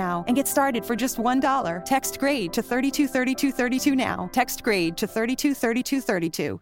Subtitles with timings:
[0.00, 1.84] and get started for just $1.
[1.84, 4.28] Text grade to 323232 now.
[4.32, 6.60] Text grade to 323232.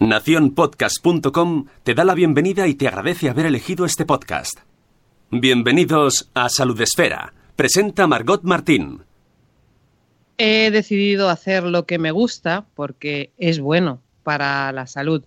[0.00, 4.60] Naciónpodcast.com te da la bienvenida y te agradece haber elegido este podcast.
[5.30, 7.34] Bienvenidos a Salud Esfera.
[7.54, 9.02] Presenta Margot Martín.
[10.38, 15.22] He decidido hacer lo que me gusta porque es bueno para la salud.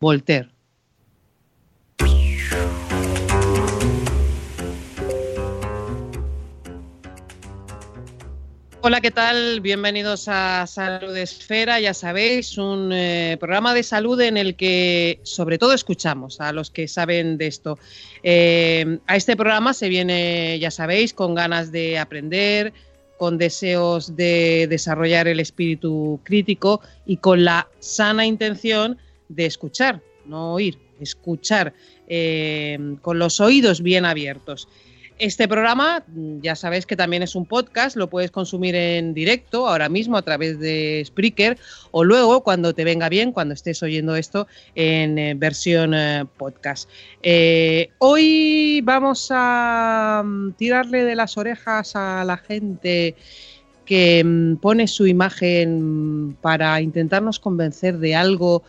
[0.00, 0.51] Voltaire.
[8.84, 9.60] Hola, ¿qué tal?
[9.60, 15.56] Bienvenidos a Salud Esfera, ya sabéis, un eh, programa de salud en el que sobre
[15.56, 17.78] todo escuchamos a los que saben de esto.
[18.24, 22.72] Eh, a este programa se viene, ya sabéis, con ganas de aprender,
[23.18, 30.54] con deseos de desarrollar el espíritu crítico y con la sana intención de escuchar, no
[30.54, 31.72] oír, escuchar,
[32.08, 34.66] eh, con los oídos bien abiertos.
[35.18, 36.04] Este programa,
[36.40, 40.22] ya sabéis que también es un podcast, lo puedes consumir en directo ahora mismo a
[40.22, 41.58] través de Spreaker
[41.90, 46.88] o luego cuando te venga bien, cuando estés oyendo esto en eh, versión eh, podcast.
[47.22, 53.14] Eh, hoy vamos a mm, tirarle de las orejas a la gente
[53.84, 58.62] que mm, pone su imagen para intentarnos convencer de algo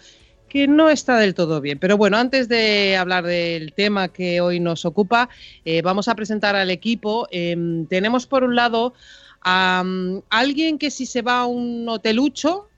[0.53, 1.79] que no está del todo bien.
[1.79, 5.27] Pero bueno, antes de hablar del tema que hoy nos ocupa,
[5.65, 7.27] eh, vamos a presentar al equipo.
[7.31, 8.93] Em, tenemos por un lado
[9.41, 12.69] a um, alguien que si se va a un hotelucho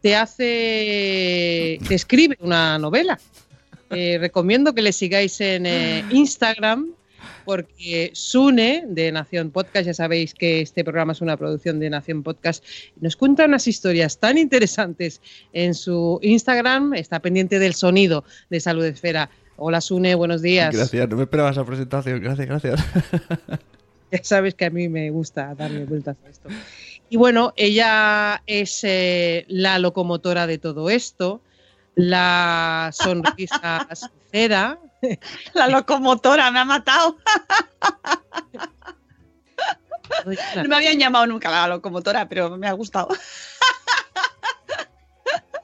[0.00, 3.20] te hace, te escribe una novela.
[3.90, 6.94] Eh, recomiendo que le sigáis en eh, Instagram
[7.48, 12.22] porque Sune de Nación Podcast, ya sabéis que este programa es una producción de Nación
[12.22, 12.62] Podcast,
[13.00, 15.22] nos cuenta unas historias tan interesantes
[15.54, 19.30] en su Instagram, está pendiente del sonido de Salud Esfera.
[19.56, 20.76] Hola Sune, buenos días.
[20.76, 22.80] Gracias, no me esperaba esa presentación, gracias, gracias.
[24.12, 26.50] Ya sabes que a mí me gusta darle vueltas a esto.
[27.08, 31.40] Y bueno, ella es eh, la locomotora de todo esto,
[31.94, 34.78] la sonrisa sincera,
[35.54, 37.18] La locomotora me ha matado.
[40.56, 43.08] No me habían llamado nunca la locomotora, pero me ha gustado.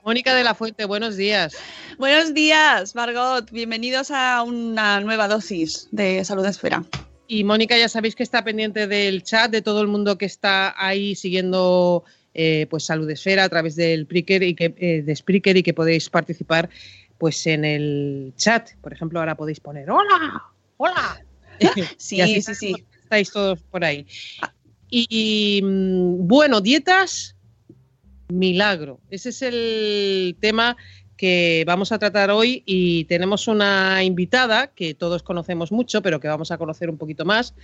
[0.04, 1.56] Mónica de la Fuente, buenos días.
[1.98, 3.50] Buenos días, Margot.
[3.50, 6.84] Bienvenidos a una nueva dosis de Salud Esfera.
[7.26, 10.74] Y Mónica, ya sabéis que está pendiente del chat de todo el mundo que está
[10.76, 15.56] ahí siguiendo eh, pues Salud Esfera a través del Spreaker y que, eh, de Spreaker
[15.56, 16.68] y que podéis participar
[17.24, 18.72] pues en el chat.
[18.82, 20.44] Por ejemplo, ahora podéis poner hola,
[20.76, 21.24] hola.
[21.96, 22.74] Sí, sí, sí.
[23.02, 24.06] Estáis todos por ahí.
[24.90, 27.34] Y mm, bueno, dietas,
[28.28, 29.00] milagro.
[29.08, 30.76] Ese es el tema
[31.16, 36.28] que vamos a tratar hoy y tenemos una invitada que todos conocemos mucho, pero que
[36.28, 37.54] vamos a conocer un poquito más.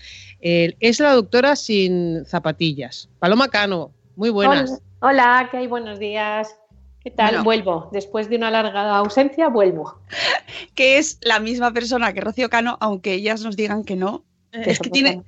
[0.40, 3.10] Eh, es la doctora sin zapatillas.
[3.18, 4.80] Paloma Cano, muy buenas.
[5.00, 5.66] Hola, hola, ¿qué hay?
[5.66, 6.56] Buenos días.
[7.02, 7.30] ¿Qué tal?
[7.30, 7.44] Bueno.
[7.44, 7.88] Vuelvo.
[7.92, 10.00] Después de una larga ausencia, vuelvo.
[10.74, 14.24] Que es la misma persona que Rocío Cano, aunque ellas nos digan que no.
[14.52, 15.22] Es que tiene.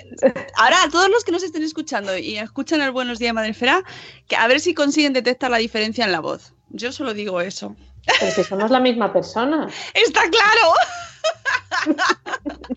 [0.56, 3.82] Ahora, a todos los que nos estén escuchando y escuchan el Buenos Días Madrefera,
[4.26, 6.54] que a ver si consiguen detectar la diferencia en la voz.
[6.70, 7.76] Yo solo digo eso.
[8.18, 9.68] Pero si somos la misma persona.
[9.94, 10.72] ¡Está claro!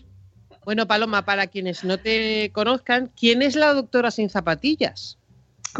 [0.64, 5.16] Bueno, Paloma, para quienes no te conozcan, ¿quién es la doctora sin zapatillas?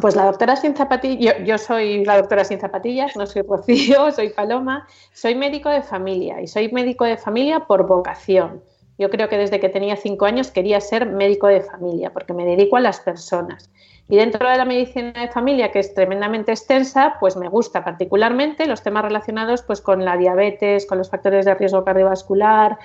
[0.01, 4.11] Pues la doctora sin zapatillas, yo, yo, soy la doctora sin zapatillas, no soy Rocío,
[4.13, 8.63] soy Paloma, soy médico de familia y soy médico de familia por vocación.
[8.99, 12.45] Yo creo que desde que tenía cinco años quería ser médico de familia porque me
[12.45, 13.71] dedico a las personas.
[14.09, 18.67] Y dentro de la medicina de familia, que es tremendamente extensa, pues me gusta particularmente
[18.67, 22.79] los temas relacionados pues, con la diabetes, con los factores de riesgo cardiovascular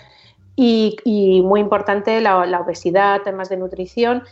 [0.56, 4.24] y, muy importante la obesidad, temas de nutrición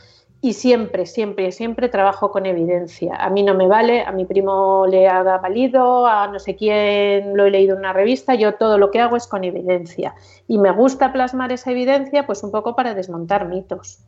[0.42, 3.16] y siempre, siempre, siempre trabajo con evidencia.
[3.16, 7.36] A mí no me vale, a mi primo le haga valido, a no sé quién
[7.36, 10.16] lo he leído en una revista, yo todo lo que hago es con evidencia.
[10.48, 14.00] Y me gusta plasmar esa evidencia pues un poco para desmontar mitos.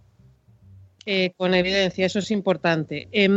[1.06, 3.10] Eh, con evidencia, eso es importante.
[3.12, 3.28] Eh,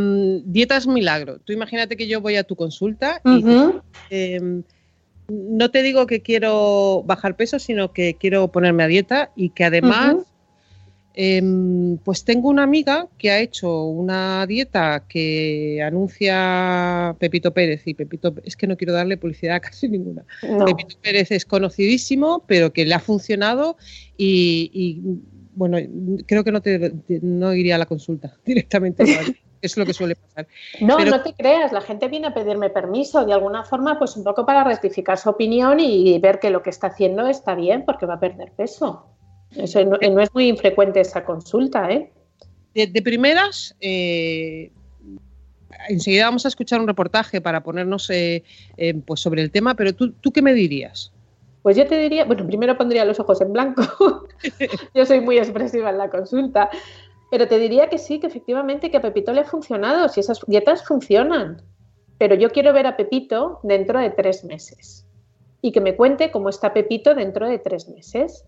[0.45, 1.39] dietas milagro.
[1.39, 3.81] Tú imagínate que yo voy a tu consulta y uh -huh.
[4.09, 4.61] eh,
[5.27, 9.65] no te digo que quiero bajar peso, sino que quiero ponerme a dieta y que
[9.65, 10.13] además...
[10.13, 10.34] Uh -huh
[11.17, 11.41] eh,
[12.03, 18.35] pues tengo una amiga que ha hecho una dieta que anuncia Pepito Pérez y Pepito
[18.43, 20.25] es que no quiero darle publicidad a casi ninguna.
[20.43, 20.65] No.
[20.65, 23.77] Pepito Pérez es conocidísimo, pero que le ha funcionado
[24.17, 25.01] y, y
[25.53, 25.77] bueno,
[26.27, 29.05] creo que no te no iría a la consulta directamente.
[29.61, 30.47] es lo que suele pasar.
[30.81, 31.11] No, pero...
[31.11, 34.45] no te creas, la gente viene a pedirme permiso de alguna forma, pues un poco
[34.45, 38.15] para rectificar su opinión y ver que lo que está haciendo está bien porque va
[38.15, 39.14] a perder peso.
[39.57, 42.11] Eso no, no, es muy infrecuente esa consulta, ¿eh?
[42.73, 44.71] De, de primeras, eh,
[45.87, 48.43] enseguida vamos a escuchar un reportaje para ponernos eh,
[48.77, 51.11] eh, pues sobre el tema, pero ¿tú, ¿tú qué me dirías?
[51.61, 54.27] Pues yo te diría, bueno, primero pondría los ojos en blanco.
[54.93, 56.69] yo soy muy expresiva en la consulta.
[57.31, 60.39] Pero te diría que sí, que efectivamente que a Pepito le ha funcionado, si esas
[60.45, 61.63] dietas funcionan.
[62.19, 65.07] Pero yo quiero ver a Pepito dentro de tres meses.
[65.61, 68.45] Y que me cuente cómo está Pepito dentro de tres meses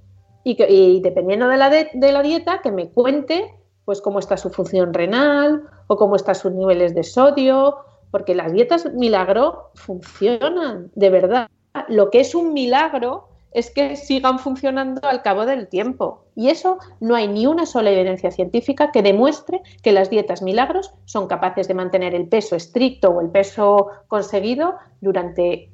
[0.47, 3.53] y, que, y dependiendo de la, de, la, dieta, que me cuente
[3.83, 7.79] pues cómo está su función renal o cómo están sus niveles de sodio,
[8.11, 11.49] porque las dietas milagro funcionan, de verdad.
[11.89, 16.23] Lo que es un milagro es que sigan funcionando al cabo del tiempo.
[16.33, 20.93] Y eso no hay ni una sola evidencia científica que demuestre que las dietas milagros
[21.03, 25.73] son capaces de mantener el peso estricto o el peso conseguido durante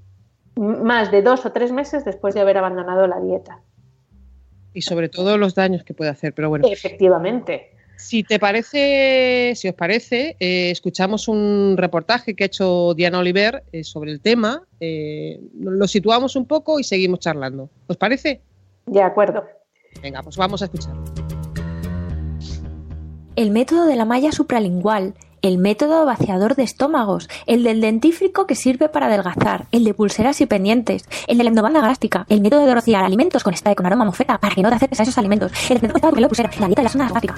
[0.56, 3.62] más de dos o tres meses después de haber abandonado la dieta
[4.74, 6.34] y sobre todo los daños que puede hacer.
[6.34, 6.68] Pero bueno.
[6.70, 7.72] Efectivamente.
[7.96, 13.64] Si te parece, si os parece, eh, escuchamos un reportaje que ha hecho Diana Oliver
[13.72, 14.64] eh, sobre el tema.
[14.80, 17.70] Eh, lo situamos un poco y seguimos charlando.
[17.88, 18.42] ¿Os parece?
[18.88, 19.46] De acuerdo.
[20.02, 20.94] Venga, pues vamos a escuchar.
[23.36, 28.56] El método de la malla supralingual el método vaciador de estómagos, el del dentífrico que
[28.56, 32.66] sirve para adelgazar, el de pulseras y pendientes, el de la endobanda gástrica, el método
[32.66, 35.18] de rociar alimentos con esta con aroma mofeta para que no te acerques a esos
[35.18, 37.36] alimentos, el de la pulsera, la dieta de la zona gástrica.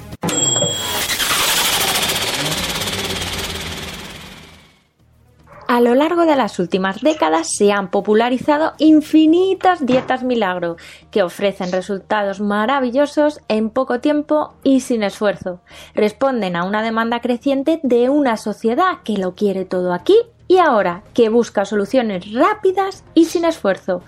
[5.68, 10.76] A lo largo de las últimas décadas se han popularizado infinitas dietas milagro
[11.10, 15.62] que ofrecen resultados maravillosos en poco tiempo y sin esfuerzo.
[15.96, 20.16] Responden a una demanda creciente de una sociedad que lo quiere todo aquí
[20.48, 24.04] y ahora, que busca soluciones rápidas y sin esfuerzo.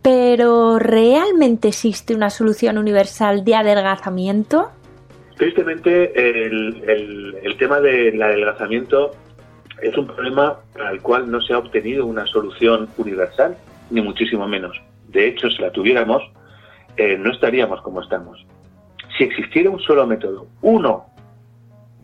[0.00, 4.70] Pero ¿realmente existe una solución universal de adelgazamiento?
[5.36, 9.10] Tristemente, el, el, el tema del adelgazamiento
[9.82, 13.56] es un problema al cual no se ha obtenido una solución universal,
[13.90, 14.80] ni muchísimo menos.
[15.08, 16.22] De hecho, si la tuviéramos,
[16.96, 18.46] eh, no estaríamos como estamos.
[19.18, 21.06] Si existiera un solo método, uno,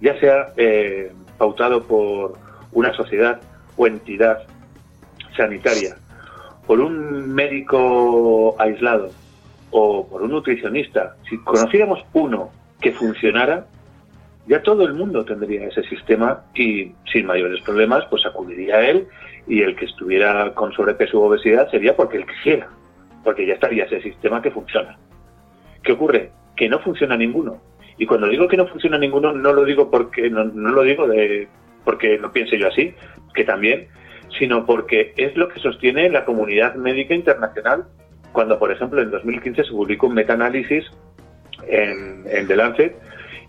[0.00, 2.34] ya sea eh, pautado por
[2.72, 3.40] una sociedad
[3.76, 4.42] o entidad
[5.36, 5.96] sanitaria,
[6.66, 9.10] por un médico aislado
[9.70, 12.50] o por un nutricionista, si conociéramos uno
[12.80, 13.66] que funcionara,
[14.48, 19.06] ya todo el mundo tendría ese sistema y sin mayores problemas pues acudiría a él
[19.46, 22.68] y el que estuviera con sobrepeso u obesidad sería porque él quisiera,
[23.22, 24.98] porque ya estaría ese sistema que funciona.
[25.82, 26.30] ¿Qué ocurre?
[26.56, 27.60] Que no funciona ninguno.
[27.98, 31.06] Y cuando digo que no funciona ninguno, no lo digo porque no, no lo digo
[31.06, 31.48] de
[31.84, 32.94] porque lo piense yo así,
[33.34, 33.88] que también,
[34.38, 37.84] sino porque es lo que sostiene la comunidad médica internacional.
[38.32, 40.84] Cuando, por ejemplo, en 2015 se publicó un metaanálisis
[41.66, 42.96] en, en The Lancet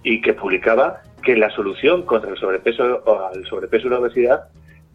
[0.03, 4.43] y que publicaba que la solución contra el sobrepeso o al sobrepeso y la obesidad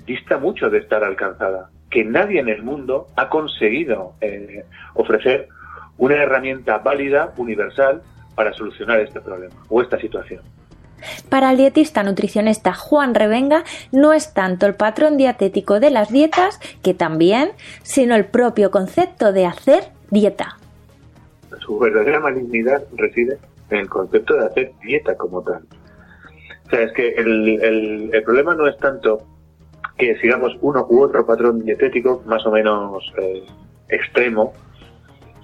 [0.07, 5.49] dista mucho de estar alcanzada, que nadie en el mundo ha conseguido eh, ofrecer
[5.97, 8.03] una herramienta válida, universal,
[8.35, 10.43] para solucionar este problema o esta situación.
[11.29, 16.59] Para el dietista nutricionista Juan Revenga no es tanto el patrón dietético de las dietas,
[16.83, 17.51] que también,
[17.83, 20.57] sino el propio concepto de hacer dieta.
[21.61, 23.39] Su verdadera malignidad reside
[23.71, 25.65] el concepto de hacer dieta como tal.
[26.67, 29.23] O sea, es que el, el, problema no es tanto
[29.97, 33.45] que sigamos uno u otro patrón dietético más o menos eh,
[33.89, 34.55] extremo,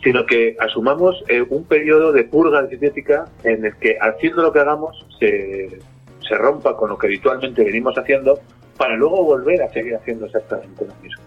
[0.03, 4.61] sino que asumamos eh, un periodo de purga dietética en el que haciendo lo que
[4.61, 5.79] hagamos se,
[6.27, 8.41] se rompa con lo que habitualmente venimos haciendo
[8.79, 11.23] para luego volver a seguir haciendo exactamente lo mismo.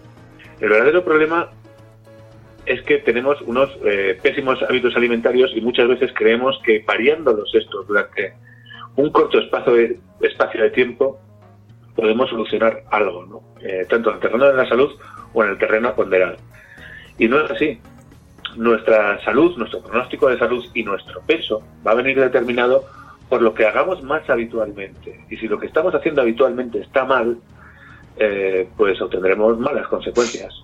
[0.60, 1.50] El verdadero problema
[2.66, 7.86] es que tenemos unos eh, pésimos hábitos alimentarios y muchas veces creemos que variándolos estos
[7.86, 8.34] durante
[8.96, 11.20] un corto espacio de, espacio de tiempo
[11.94, 13.42] podemos solucionar algo, ¿no?
[13.60, 14.90] Eh, tanto en el terreno de la salud
[15.32, 16.36] o en el terreno ponderal.
[17.18, 17.78] Y no es así.
[18.56, 22.84] Nuestra salud, nuestro pronóstico de salud y nuestro peso va a venir determinado
[23.28, 25.24] por lo que hagamos más habitualmente.
[25.28, 27.36] Y si lo que estamos haciendo habitualmente está mal,
[28.16, 30.54] eh, pues obtendremos malas consecuencias.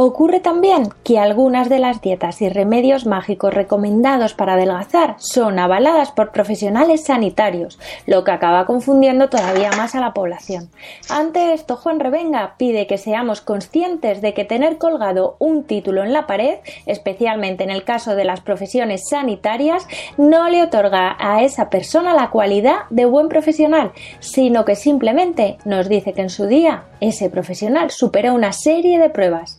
[0.00, 6.12] Ocurre también que algunas de las dietas y remedios mágicos recomendados para adelgazar son avaladas
[6.12, 10.70] por profesionales sanitarios, lo que acaba confundiendo todavía más a la población.
[11.10, 16.12] Ante esto, Juan Revenga pide que seamos conscientes de que tener colgado un título en
[16.12, 19.84] la pared, especialmente en el caso de las profesiones sanitarias,
[20.16, 23.90] no le otorga a esa persona la cualidad de buen profesional,
[24.20, 29.10] sino que simplemente nos dice que en su día ese profesional superó una serie de
[29.10, 29.57] pruebas.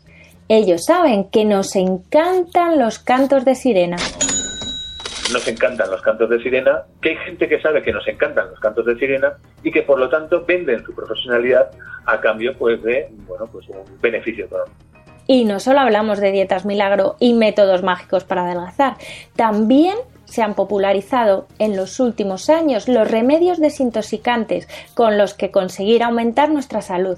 [0.51, 3.98] Ellos saben que nos encantan los cantos de sirena.
[5.32, 8.60] Nos encantan los cantos de sirena, que hay gente que sabe que nos encantan los
[8.60, 11.70] cantos de sirena y que por lo tanto venden su profesionalidad
[12.08, 14.75] a cambio pues de bueno pues un beneficio económico.
[15.27, 18.96] Y no solo hablamos de dietas milagro y métodos mágicos para adelgazar,
[19.36, 19.98] también
[20.29, 26.50] se han popularizado en los últimos años los remedios desintoxicantes con los que conseguir aumentar
[26.50, 27.17] nuestra salud.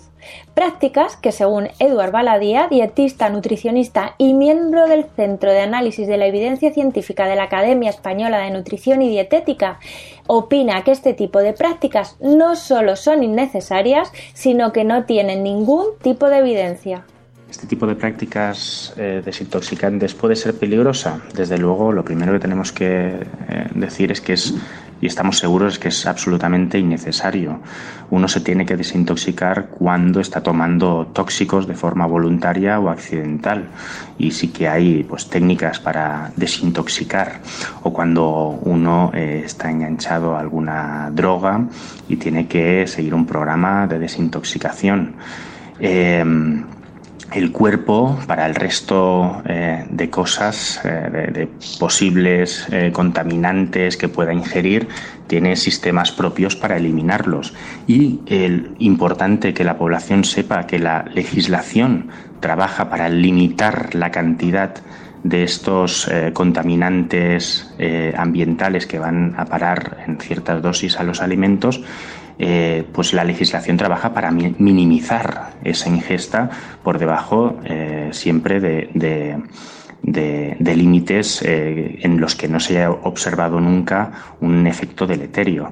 [0.54, 6.28] Prácticas que, según Eduard Baladía, dietista, nutricionista y miembro del Centro de Análisis de la
[6.28, 9.80] Evidencia Científica de la Academia Española de Nutrición y Dietética,
[10.28, 15.86] opina que este tipo de prácticas no solo son innecesarias, sino que no tienen ningún
[16.02, 17.06] tipo de evidencia.
[17.62, 21.22] ¿Este tipo de prácticas eh, desintoxicantes puede ser peligrosa?
[21.36, 24.56] Desde luego, lo primero que tenemos que eh, decir es que es,
[25.00, 27.60] y estamos seguros, que es absolutamente innecesario.
[28.10, 33.66] Uno se tiene que desintoxicar cuando está tomando tóxicos de forma voluntaria o accidental.
[34.18, 37.42] Y sí que hay pues, técnicas para desintoxicar.
[37.84, 41.64] O cuando uno eh, está enganchado a alguna droga
[42.10, 45.14] y tiene que seguir un programa de desintoxicación
[47.34, 51.48] el cuerpo para el resto eh, de cosas, eh, de,
[51.80, 54.88] posibles eh, contaminantes que pueda ingerir,
[55.28, 57.54] tiene sistemas propios para eliminarlos.
[57.88, 62.10] Y el importante que la población sepa que la legislación
[62.40, 64.76] trabaja para limitar la cantidad
[65.24, 67.72] de estos contaminantes
[68.18, 71.84] ambientales que van a parar en ciertas dosis a los alimentos
[72.40, 76.50] eh, pues la legislación trabaja para minimizar esa ingesta
[76.84, 79.38] por debajo eh, siempre de,
[80.76, 85.72] límites eh, en los que no se haya observado nunca un efecto deleterio.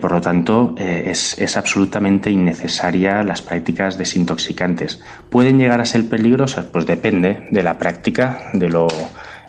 [0.00, 5.00] por lo tanto, es, es, absolutamente innecesaria las prácticas desintoxicantes.
[5.30, 6.64] ¿Pueden llegar a ser peligrosas?
[6.66, 8.88] Pues depende de la práctica, de lo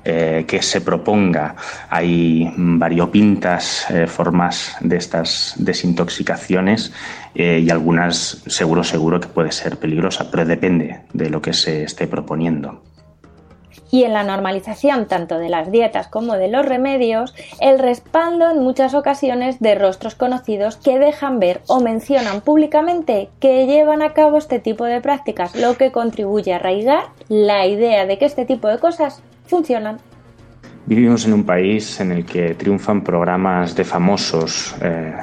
[0.06, 1.56] eh, que se proponga.
[1.90, 6.92] Hay variopintas eh, formas de estas desintoxicaciones
[7.36, 11.84] eh, y algunas seguro, seguro que puede ser peligrosa, pero depende de lo que se
[11.84, 12.82] esté proponiendo.
[13.92, 18.64] Y en la normalización tanto de las dietas como de los remedios, el respaldo en
[18.64, 24.38] muchas ocasiones de rostros conocidos que dejan ver o mencionan públicamente que llevan a cabo
[24.38, 28.68] este tipo de prácticas, lo que contribuye a arraigar la idea de que este tipo
[28.68, 29.22] de cosas
[30.86, 35.14] Vivimos en un país en el que triunfan programas de famosos, eh,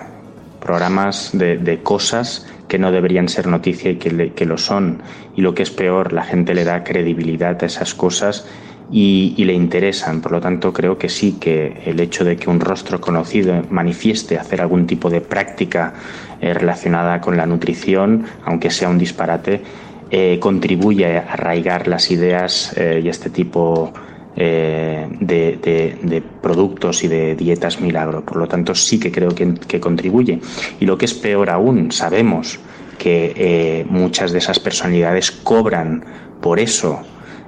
[0.59, 5.03] programas de, cosas que no deberían ser noticia y que, que, lo son.
[5.37, 8.47] Y lo que es peor, la gente le da credibilidad a esas cosas
[8.91, 10.23] y, le interesan.
[10.23, 14.39] Por lo tanto, creo que sí, que el hecho de que un rostro conocido manifieste
[14.39, 15.93] hacer algún tipo de práctica
[16.41, 19.61] eh, relacionada con la nutrición, aunque sea un disparate,
[20.11, 23.93] eh, contribuye a arraigar las ideas y este tipo
[24.37, 28.25] eh, de, productos y de dietas milagro.
[28.25, 30.41] Por lo tanto, sí que creo que, contribuye.
[30.79, 32.59] Y lo que es peor aún, sabemos
[32.99, 36.05] que eh, muchas de esas personalidades cobran
[36.41, 37.01] por eso.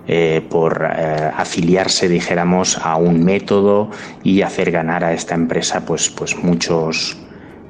[0.08, 3.88] Eh, por afiliarse, dijéramos, a un método
[4.24, 7.16] y hacer ganar a esta empresa pues, pues muchos,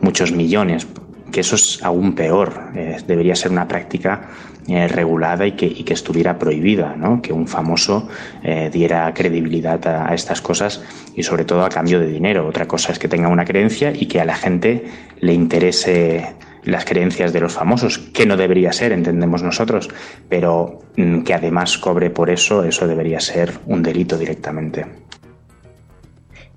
[0.00, 0.86] muchos millones.
[1.32, 2.70] Que eso es aún peor.
[2.76, 4.28] Eh, debería ser una práctica
[4.68, 7.20] eh, regulada y que, y que, estuviera prohibida, ¿no?
[7.20, 8.08] que un famoso
[8.44, 10.80] eh, diera credibilidad a, estas cosas
[11.16, 12.46] y sobre todo a cambio de dinero.
[12.46, 14.84] Otra cosa es que tenga una creencia y que a la gente
[15.18, 19.88] le interese las creencias de los famosos, que no debería ser, entendemos nosotros,
[20.28, 24.86] pero mm, que además cobre por eso, eso debería ser un delito directamente.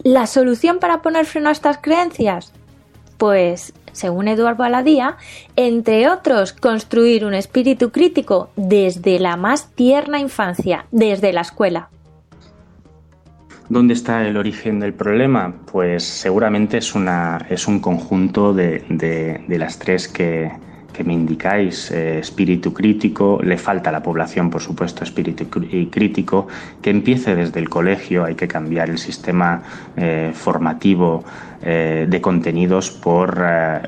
[0.03, 2.53] ¿La solución para poner freno a estas creencias?
[3.17, 5.17] Pues, según Eduardo Baladía,
[5.55, 11.89] entre otros, construir un espíritu crítico desde la más tierna infancia, desde la escuela.
[13.69, 15.55] ¿Dónde está el origen del problema?
[15.71, 20.51] Pues seguramente es, un conjunto de las tres que,
[20.95, 26.47] que me indicáis, eh, espíritu crítico, le falta a la población, por supuesto, espíritu crítico,
[26.81, 29.61] que empiece desde el colegio, hay que cambiar el sistema
[29.97, 31.25] eh, formativo
[31.61, 33.43] eh, de contenidos por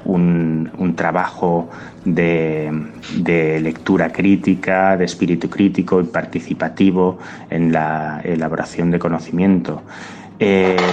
[0.05, 1.69] un, un, trabajo
[2.03, 2.71] de,
[3.17, 9.83] de, lectura crítica, de espíritu crítico y participativo en la elaboración de conocimiento.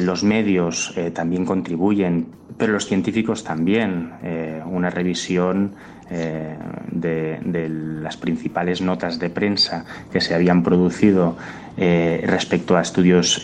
[0.02, 4.12] Los medios también contribuyen, pero los científicos también.
[4.64, 5.74] Una revisión
[6.10, 11.36] de, de, las principales notas de prensa que se habían producido
[11.76, 13.42] respecto a estudios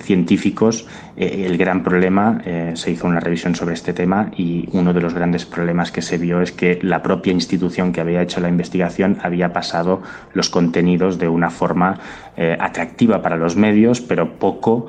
[0.00, 2.40] científicos, el gran problema,
[2.74, 6.18] se hizo una revisión sobre este tema y uno de los grandes problemas que se
[6.18, 11.18] vio es que la propia institución que había hecho la investigación había pasado los contenidos
[11.18, 12.00] de una forma
[12.58, 14.86] atractiva para los medios, pero poco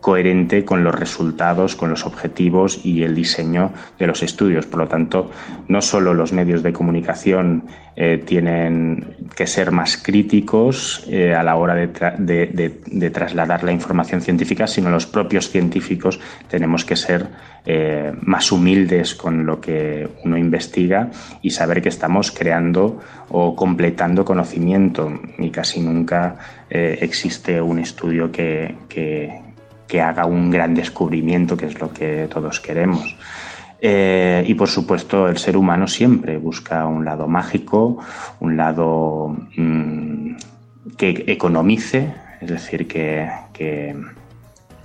[0.00, 4.66] coherente con los resultados, con los objetivos y el diseño de los estudios.
[4.66, 5.30] Por lo tanto,
[5.68, 7.64] no solo los medios de comunicación
[7.96, 13.10] eh, tienen que ser más críticos eh, a la hora de, tra de, de, de,
[13.10, 17.28] trasladar la información científica, sino los propios científicos tenemos que ser
[17.66, 21.10] eh, más humildes con lo que uno investiga
[21.42, 25.20] y saber que estamos creando o completando conocimiento.
[25.38, 26.36] Y casi nunca
[26.70, 29.49] existe un estudio que
[29.90, 33.16] que haga un gran descubrimiento, que es lo que todos queremos.
[33.80, 37.98] Eh, y por supuesto, el ser humano siempre busca un lado mágico,
[38.38, 40.36] un lado mmm,
[40.96, 43.96] que economice, es decir, que, que,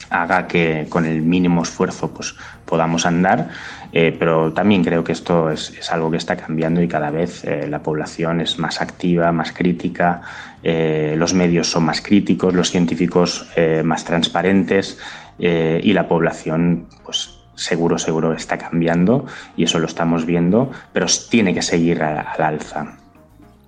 [0.10, 3.50] haga que con el mínimo esfuerzo pues, podamos andar,
[3.98, 7.66] eh, pero también creo que esto es, algo que está cambiando y cada vez eh,
[7.70, 10.22] la población es más activa, más crítica,
[10.62, 13.48] eh, los medios son más críticos, los científicos
[13.86, 15.00] más transparentes
[15.38, 21.54] y la población, pues seguro, seguro está cambiando y eso lo estamos viendo, pero tiene
[21.54, 22.98] que seguir al alza.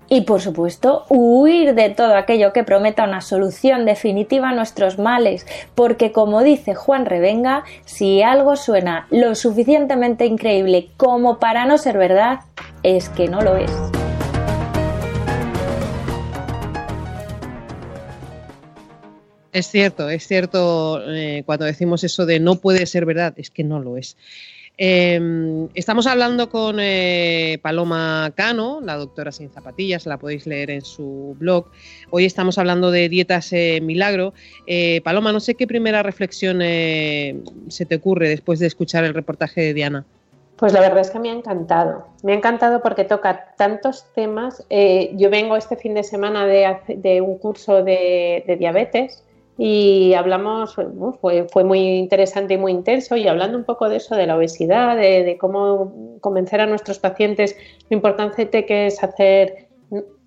[0.10, 5.46] Y por supuesto, huir de todo aquello que prometa una solución definitiva a nuestros males,
[5.76, 11.98] porque como dice Juan Revenga, si algo suena lo suficientemente increíble como para no ser
[11.98, 12.40] verdad,
[12.84, 13.72] es que no lo es.
[19.52, 23.64] Es cierto, es cierto eh, cuando decimos eso de no puede ser verdad, es que
[23.64, 24.16] no lo es.
[24.80, 30.84] Eh, estamos hablando con eh, Paloma Cano, la doctora sin zapatillas, la podéis leer en
[30.84, 31.66] su blog.
[32.12, 34.34] Hoy estamos hablando de dietas eh, milagro.
[34.68, 39.16] Eh, Paloma, no sé qué primera reflexión eh, se te ocurre después de escuchar el
[39.16, 40.06] reportaje de Diana.
[40.58, 42.08] Pues la verdad es que me ha encantado.
[42.24, 44.64] Me ha encantado porque toca tantos temas.
[44.70, 49.24] yo vengo este fin de semana de, un curso de diabetes
[49.58, 50.76] y hablamos,
[51.20, 54.38] fue, fue, muy interesante y muy intenso, y hablando un poco de eso, de la
[54.38, 57.56] obesidad, de, de cómo convencer a nuestros pacientes
[57.90, 59.68] lo importante que es hacer,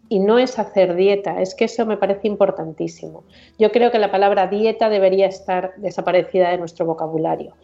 [0.09, 3.23] y no es hacer dieta, es que eso me parece importantísimo.
[3.59, 7.55] Yo creo que la palabra dieta debería estar desaparecida de nuestro vocabulario.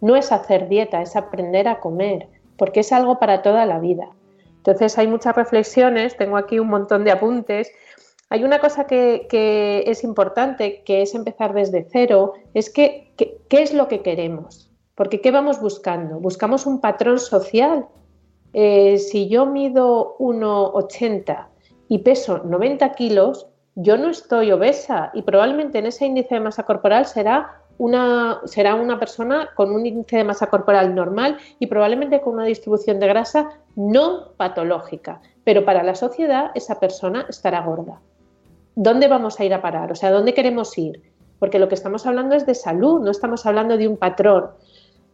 [0.00, 4.08] No es hacer dieta, es aprender a comer, porque es algo para toda la vida.
[4.56, 7.70] Entonces hay muchas reflexiones, tengo aquí un montón de apuntes
[8.32, 13.62] hay una cosa que, es importante, que es empezar desde cero, es que, que, qué
[13.62, 14.70] es lo que queremos.
[14.94, 16.20] Porque ¿qué vamos buscando?
[16.20, 17.86] Buscamos un patrón social.
[18.52, 21.48] Eh, si yo mido 1,80
[21.88, 26.62] y peso 90 kilos, yo no estoy obesa y probablemente en ese índice de masa
[26.62, 32.20] corporal será una, será una persona con un índice de masa corporal normal y probablemente
[32.20, 35.20] con una distribución de grasa no patológica.
[35.42, 38.00] Pero para la sociedad esa persona estará gorda.
[38.74, 39.92] ¿Dónde vamos a ir a parar?
[39.92, 41.02] O sea, ¿dónde queremos ir?
[41.38, 44.50] Porque lo que estamos hablando es de salud, no estamos hablando de un patrón.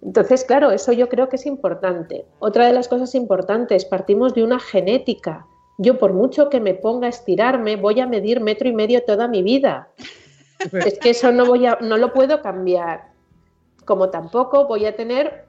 [0.02, 2.26] Entonces, claro, eso yo creo que es importante.
[2.38, 5.46] Otra de las cosas importantes, partimos de una genética.
[5.78, 9.28] Yo por mucho que me ponga a estirarme, voy a medir metro y medio toda
[9.28, 9.88] mi vida.
[10.72, 13.10] Es que eso no, voy a, no lo puedo cambiar.
[13.84, 15.46] Como tampoco voy a tener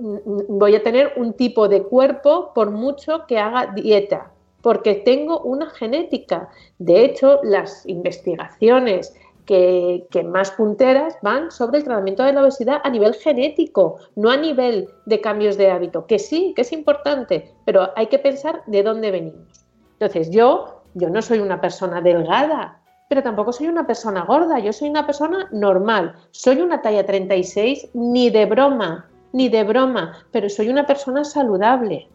[0.00, 5.70] voy a tener un tipo de cuerpo por mucho que haga dieta, porque tengo una
[5.70, 6.48] genética.
[6.78, 9.14] De hecho, las investigaciones
[9.46, 14.36] que, más punteras van sobre el tratamiento de la obesidad a nivel genético, no a
[14.36, 18.84] nivel de cambios de hábito, que sí, que es importante, pero hay que pensar de
[18.84, 19.66] dónde venimos.
[19.94, 24.72] Entonces, yo, yo no soy una persona delgada, pero tampoco soy una persona gorda, yo
[24.72, 30.48] soy una persona normal, soy una talla 36 ni de broma, ni de broma, pero
[30.48, 32.08] soy una persona saludable.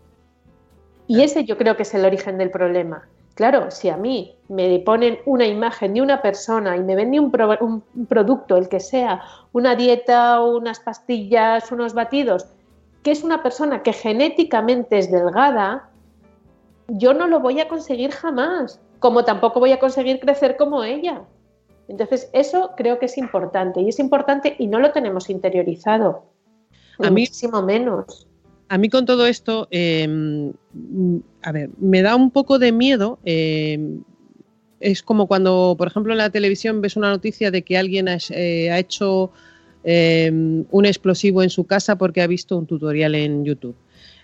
[1.07, 3.07] Y ese yo creo que es el origen del problema.
[3.35, 7.83] Claro, si a mí me ponen una imagen de una persona y me venden un,
[7.93, 12.47] un, producto, el que sea, una dieta, unas pastillas, unos batidos,
[13.03, 15.89] que es una persona que genéticamente es delgada,
[16.87, 21.23] yo no lo voy a conseguir jamás, como tampoco voy a conseguir crecer como ella.
[21.89, 26.23] Entonces, eso creo que es importante y es importante y no lo tenemos interiorizado.
[26.99, 28.27] A mí, muchísimo menos
[28.67, 30.51] a mí con todo esto, em,
[31.41, 33.19] a ver, me da un poco de miedo.
[33.23, 34.01] Em,
[34.79, 38.17] es como cuando, por ejemplo, en la televisión ves una noticia de que alguien ha,
[38.29, 39.31] eh, hecho
[39.83, 43.75] em, un explosivo en su casa porque ha visto un tutorial en YouTube.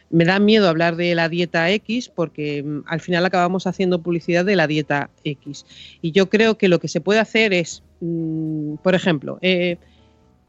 [0.10, 4.56] Me da miedo hablar de la dieta X porque al final acabamos haciendo publicidad de
[4.56, 5.66] la dieta X.
[6.02, 9.78] Y yo creo que lo que se puede hacer es, mm, por ejemplo, eh,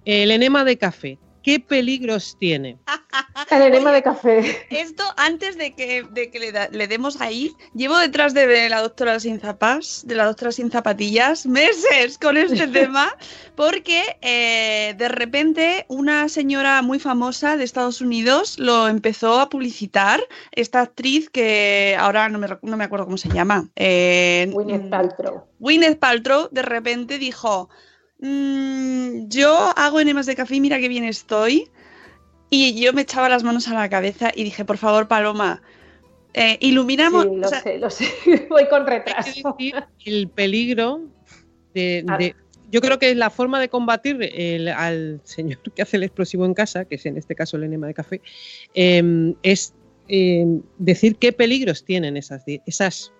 [0.05, 2.79] el enema de café ¿Qué peligros tiene?
[3.51, 4.67] El enema de café.
[4.71, 6.07] Esto, antes de que,
[6.71, 11.47] le, demos ahí, llevo detrás de la doctora sin zapas, de la doctora sin zapatillas,
[11.47, 13.15] meses con este tema,
[13.57, 20.21] porque eh, de repente una señora muy famosa de Estados Unidos lo empezó a publicitar,
[20.53, 23.69] esta actriz que ahora no me, acuerdo cómo se llama.
[23.77, 25.45] Eh, Gwyneth Paltrow.
[25.59, 27.69] Gwyneth Paltrow de repente dijo
[28.23, 31.69] Mm, yo hago enemas de café y mira qué bien estoy.
[32.51, 35.61] Y yo me echaba las manos a la cabeza y dije, por favor, Paloma,
[36.35, 37.25] eh, iluminamos.
[37.25, 38.47] Sí, lo sé, lo sé.
[38.49, 39.57] Voy con retraso.
[40.05, 41.01] El peligro
[41.75, 42.35] de,
[42.71, 44.31] Yo creo que la forma de combatir
[44.77, 47.89] al señor que hace el explosivo en casa, que es en este caso el enema
[47.89, 48.21] de café,
[48.75, 49.75] em, es
[50.09, 53.13] em, decir qué peligros tienen esas, esas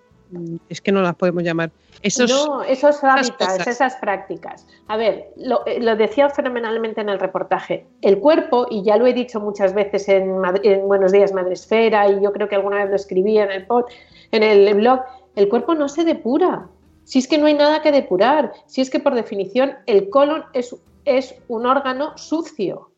[0.69, 1.71] es que no las podemos llamar.
[2.03, 4.67] Esos, no, esos hábitats, esas prácticas.
[4.89, 5.31] A ver,
[5.67, 7.87] eh, lo, decía fenomenalmente en el reportaje.
[8.01, 10.41] El cuerpo, y ya lo he dicho muchas veces en,
[10.87, 13.85] Buenos Días Madresfera, y yo creo que alguna vez lo escribí en el, pod,
[14.33, 15.01] en el blog,
[15.37, 16.67] el cuerpo no se depura.
[17.05, 20.45] Si es que no hay nada que depurar, si es que por definición el colon
[20.55, 22.92] es, es un órgano sucio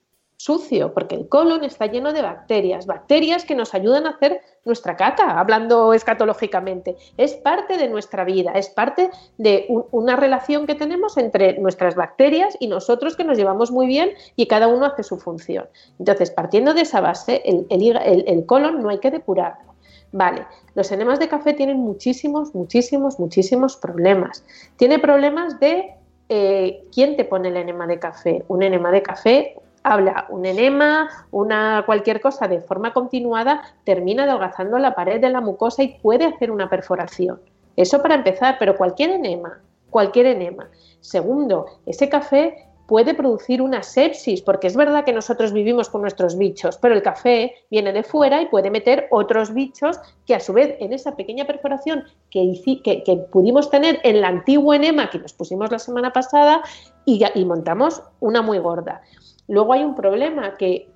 [0.44, 4.94] sucio, porque el colon está lleno de bacterias, bacterias que nos ayudan a hacer nuestra
[4.94, 6.96] caca, hablando escatológicamente.
[7.16, 12.58] Es parte de nuestra vida, es parte de una relación que tenemos entre nuestras bacterias
[12.60, 15.66] y nosotros que nos llevamos muy bien y cada uno hace su función.
[15.98, 19.72] Entonces, partiendo de esa base, el, colon no hay que depurarlo.
[20.12, 24.44] Vale, los enemas de café tienen muchísimos, muchísimos, muchísimos problemas.
[24.76, 25.94] Tiene problemas de
[26.28, 28.44] eh, quién te pone el enema de café.
[28.48, 34.78] Un enema de café habla un enema, una cualquier cosa de forma continuada, termina adelgazando
[34.78, 37.40] la pared de la mucosa y puede hacer una perforación.
[37.76, 40.68] Eso para empezar, pero cualquier enema, cualquier enema.
[41.00, 46.36] Segundo, ese café puede producir una sepsis, porque es verdad que nosotros vivimos con nuestros
[46.36, 50.52] bichos, pero el café viene de fuera y puede meter otros bichos que a su
[50.52, 55.32] vez en esa pequeña perforación que, que, pudimos tener en la antigua enema que nos
[55.32, 56.62] pusimos la semana pasada
[57.06, 59.02] y, y montamos una muy gorda.
[59.48, 60.88] Luego hay un problema que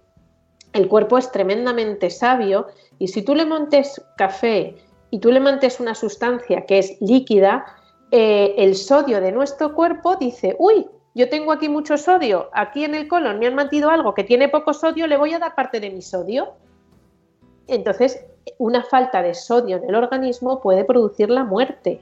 [0.73, 2.67] el cuerpo es tremendamente sabio
[2.99, 4.77] y si tú le montes café
[5.11, 7.65] y tú le montes una sustancia que es líquida,
[8.11, 12.95] eh, el sodio de nuestro cuerpo dice, uy, yo tengo aquí mucho sodio, aquí en
[12.95, 15.81] el colon me han metido algo que tiene poco sodio, le voy a dar parte
[15.81, 16.55] de mi sodio.
[17.67, 18.25] Entonces,
[18.59, 22.01] una falta de sodio en el organismo puede producir la muerte.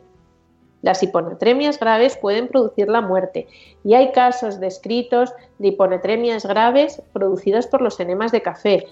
[0.83, 3.47] Las hiponatremias graves pueden producir la muerte
[3.85, 8.87] y hay casos descritos de hiponatremias graves producidas por los enemas de café.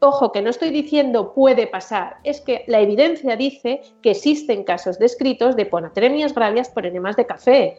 [0.00, 4.98] Ojo, que no estoy diciendo puede pasar, es que la evidencia dice que existen casos
[4.98, 7.78] descritos de hiponatremias graves por enemas de café.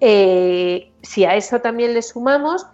[0.00, 2.66] Eh, si a eso también le sumamos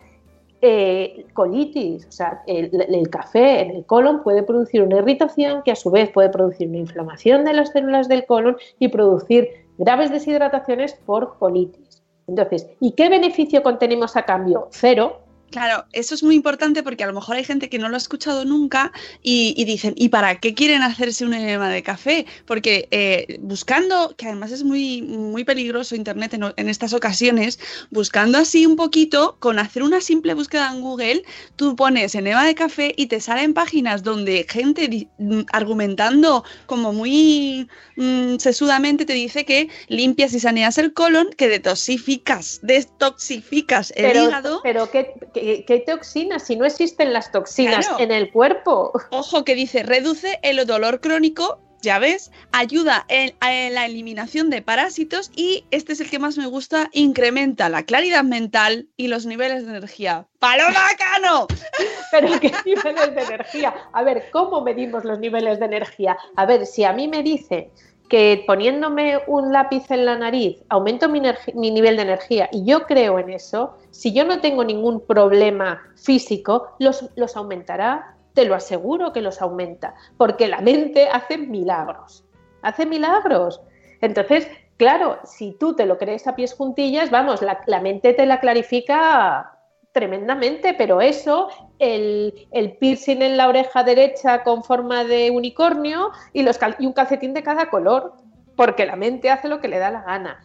[0.61, 5.73] eh, colitis, o sea, el, el, café en el colon puede producir una irritación que
[5.73, 10.11] a su vez puede producir una inflamación de las células del colon y producir graves
[10.11, 12.03] deshidrataciones por colitis.
[12.27, 14.69] Entonces, ¿y qué beneficio contenemos a cambio?
[14.71, 15.22] Cero.
[15.53, 17.99] Claro, eso es muy importante porque a lo mejor hay gente que no lo ha
[17.99, 18.91] escuchado nunca
[19.23, 22.25] y, dicen, ¿y para qué quieren hacerse un enema de café?
[22.47, 27.61] Porque eh, buscando, que además es muy, muy peligroso Internet en, estas ocasiones,
[27.91, 31.23] buscando así un poquito, con hacer una simple búsqueda en Google,
[31.57, 37.69] tú pones enema de café y te salen páginas donde gente mm, argumentando como muy
[37.97, 44.61] mm, sesudamente te dice que limpias y saneas el colon, que detoxificas, detoxificas el hígado.
[44.63, 45.42] Pero ¿qué, qué,
[45.87, 46.43] toxinas?
[46.45, 48.93] Si no existen las toxinas en el cuerpo.
[49.11, 53.35] Ojo que dice, reduce el dolor crónico ya ves, ayuda en,
[53.75, 58.23] la eliminación de parásitos y este es el que más me gusta, incrementa la claridad
[58.23, 60.27] mental y los niveles de energía.
[60.39, 61.49] ¡Paloma Cano!
[62.13, 63.75] Pero ¿qué niveles de energía?
[63.93, 66.17] A ver, ¿cómo medimos los niveles de energía?
[66.37, 67.71] A ver, si a mí me dice
[68.13, 71.23] que poniéndome un lápiz en la nariz aumento mi,
[71.71, 76.75] nivel de energía y yo creo en eso, si yo no tengo ningún problema físico,
[76.79, 82.23] los, los aumentará, te lo aseguro que los aumenta, porque la mente hace milagros,
[82.61, 83.63] hace milagros.
[84.03, 84.47] Entonces,
[84.77, 88.41] claro, si tú te lo crees a pies juntillas, vamos, la, la mente te la
[88.41, 89.59] clarifica
[89.93, 91.49] tremendamente, pero eso,
[91.83, 96.47] el, piercing en la oreja derecha con forma de unicornio y,
[96.87, 98.15] un calcetín de cada color,
[98.57, 100.41] porque la mente hace lo que le da la gana.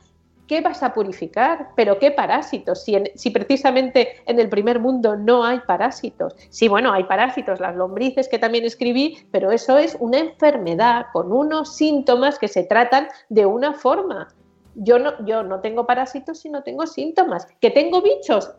[0.48, 1.70] ¿Qué vas a purificar?
[1.76, 2.84] ¿Pero qué parásitos?
[2.84, 6.36] Si, precisamente en el primer mundo no hay parásitos.
[6.50, 11.34] Sí, bueno, hay parásitos, las lombrices que también escribí, pero eso es una enfermedad con
[11.34, 14.30] unos síntomas que se tratan de una forma.
[14.76, 17.48] Yo no, yo no tengo parásitos si no tengo síntomas.
[17.60, 18.52] ¿Que tengo bichos?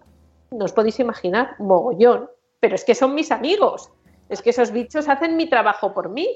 [0.51, 3.91] no os podéis imaginar, mogollón, pero es que son mis amigos,
[4.29, 6.29] es que esos bichos hacen mi trabajo por mí.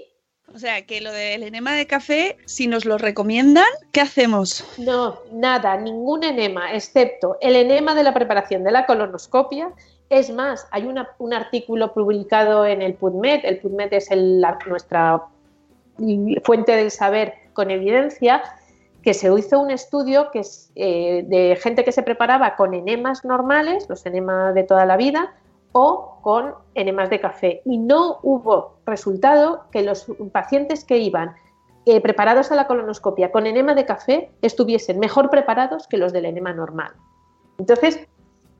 [0.54, 4.66] O sea, que lo del enema de café, si nos lo recomiendan, ¿qué hacemos?
[4.76, 9.72] No, nada, ningún enema, excepto el enema de la preparación de la colonoscopia.
[10.10, 14.10] Es más, hay un artículo publicado en el PubMed, el PubMed es
[14.66, 15.22] nuestra
[16.44, 18.42] fuente del saber con evidencia,
[19.02, 23.24] que se hizo un estudio que es, eh, de gente que se preparaba con enemas
[23.24, 25.34] normales, los enemas de toda la vida,
[25.72, 27.62] o con enemas de café.
[27.64, 31.34] Y no hubo resultado que los pacientes que iban
[31.84, 36.26] eh, preparados a la colonoscopia con enema de café estuviesen mejor preparados que los del
[36.26, 36.92] enema normal.
[37.58, 38.06] Entonces,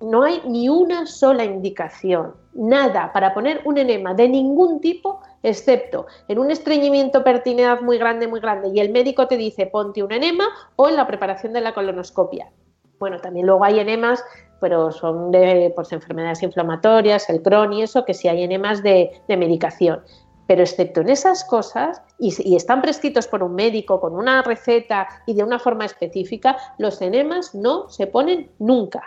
[0.03, 6.07] no hay ni una sola indicación, nada, para poner un enema de ningún tipo, excepto
[6.29, 10.13] en un estreñimiento pertinaz muy grande, muy grande, y el médico te dice ponte un
[10.13, 10.45] enema
[10.77, 12.51] o en la preparación de la colonoscopia.
[12.99, 14.25] Bueno, también luego hay enemas,
[14.63, 19.11] pero son de pues, enfermedades inflamatorias, el Crohn y eso, que sí hay enemas de,
[19.27, 20.03] medicación.
[20.47, 25.09] Pero excepto en esas cosas, y, y, están prescritos por un médico con una receta
[25.27, 29.03] y de una forma específica, los enemas no se ponen nunca.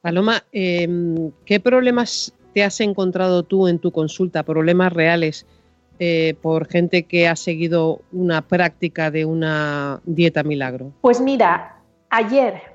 [0.00, 4.44] Paloma, em, ¿qué problemas te has encontrado tú en tu consulta?
[4.44, 5.44] Problemas reales
[5.98, 10.92] eh, por gente que ha seguido una práctica de una dieta milagro.
[11.00, 11.80] Pues mira,
[12.10, 12.73] ayer,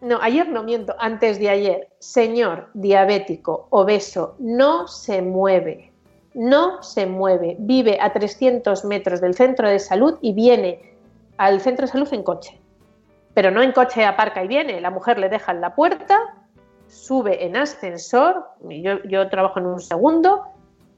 [0.00, 5.92] no, ayer no miento, antes de ayer, señor diabético, obeso, no se mueve,
[6.34, 10.94] no se mueve, vive a 300 metros del centro de salud y viene
[11.36, 12.60] al centro de salud en coche.
[13.34, 14.80] Pero no en coche aparca y viene.
[14.80, 16.34] La mujer le deja en la puerta,
[16.86, 20.44] sube en ascensor, yo, yo trabajo en un segundo,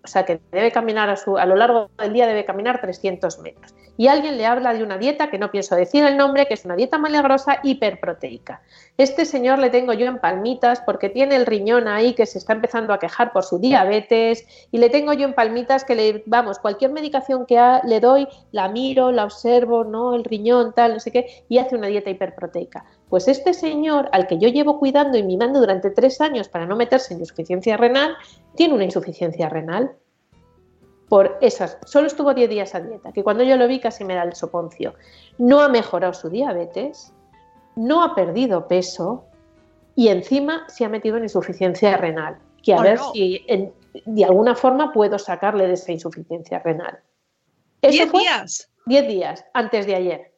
[0.02, 3.38] o sea que debe caminar a, su, a lo largo del día debe caminar 300
[3.40, 6.54] metros y alguien le habla de una dieta que no pienso decir el nombre, que
[6.54, 8.62] es una dieta milagrosa hiperproteica.
[8.96, 12.54] Este señor le tengo yo en palmitas porque tiene el riñón ahí que se está
[12.54, 16.58] empezando a quejar por su diabetes y le tengo yo en palmitas que le, vamos,
[16.58, 21.12] cualquier medicación que le doy, la miro, la observo, no, el riñón, tal, no sé
[21.12, 22.86] qué, y hace una dieta hiperproteica.
[23.10, 26.74] Pues este señor, al que yo llevo cuidando y mimando durante tres años para no
[26.74, 28.16] meterse en insuficiencia renal,
[28.56, 29.94] tiene una insuficiencia renal
[31.10, 31.76] por esas.
[31.84, 34.32] Solo estuvo 10 días a dieta, que cuando yo lo vi casi me da el
[34.34, 34.94] soponcio.
[35.38, 37.12] No ha mejorado su diabetes,
[37.74, 39.24] no ha perdido peso
[39.96, 42.38] y encima se ha metido en insuficiencia renal.
[42.62, 43.44] Que a oh, ver si
[44.06, 47.00] de alguna forma puedo sacarle de esa insuficiencia renal.
[47.82, 48.70] ¿10 días?
[48.86, 50.32] 10 días, antes de ayer.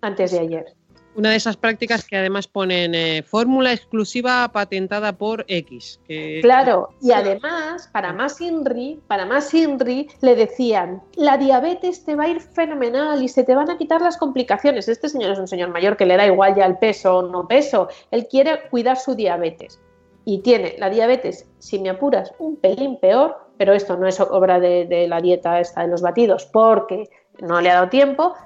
[0.00, 0.77] Antes de ayer.
[1.18, 5.98] Una de esas prácticas que además ponen eh, fórmula exclusiva patentada por X.
[6.42, 12.22] Claro, y además, para más INRI, para más INRI, le decían, la diabetes te va
[12.22, 14.86] a ir fenomenal y se te van a quitar las complicaciones.
[14.86, 17.48] Este señor es un señor mayor que le da igual ya el peso o no
[17.48, 19.80] peso, él quiere cuidar su diabetes.
[20.24, 24.60] Y tiene la diabetes, si me apuras, un pelín peor, pero esto no es obra
[24.60, 28.36] de, de la dieta esta de los batidos, porque no le ha dado tiempo,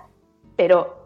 [0.56, 1.01] pero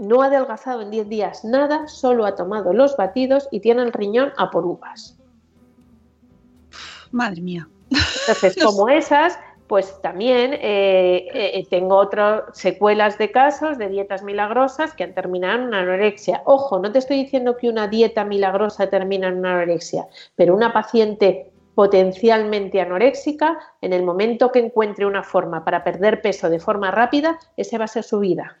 [0.00, 3.92] no ha adelgazado en 10 días nada, solo ha tomado los batidos y tiene el
[3.92, 5.18] riñón a por uvas.
[7.12, 7.68] Madre mía.
[7.90, 14.94] Entonces, como esas, pues también eh, eh, tengo otras secuelas de casos de dietas milagrosas
[14.94, 16.42] que han terminado en una anorexia.
[16.46, 20.72] Ojo, no te estoy diciendo que una dieta milagrosa termina en una anorexia, pero una
[20.72, 26.90] paciente potencialmente anoréxica, en el momento que encuentre una forma para perder peso de forma
[26.90, 28.58] rápida, ese va a ser su vida,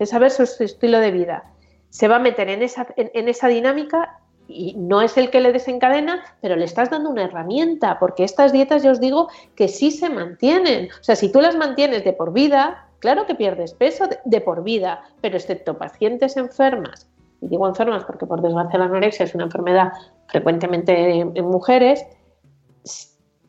[0.00, 1.44] a ser su estilo de vida.
[1.90, 5.52] Se va a meter en esa, en esa dinámica y no es el que le
[5.52, 9.90] desencadena, pero le estás dando una herramienta, porque estas dietas ya os digo que sí
[9.90, 10.88] se mantienen.
[11.00, 14.64] O sea, si tú las mantienes de por vida, claro que pierdes peso de, por
[14.64, 17.06] vida, pero excepto pacientes enfermas,
[17.40, 19.92] y digo enfermas porque por desgracia la anorexia es una enfermedad
[20.26, 22.04] frecuentemente en mujeres,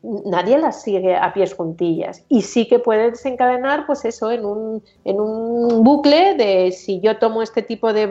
[0.02, 2.24] nadie las sigue a pies juntillas.
[2.30, 7.18] Y sí que puede desencadenar pues eso en un, en un bucle de si yo
[7.18, 8.08] tomo este tipo de,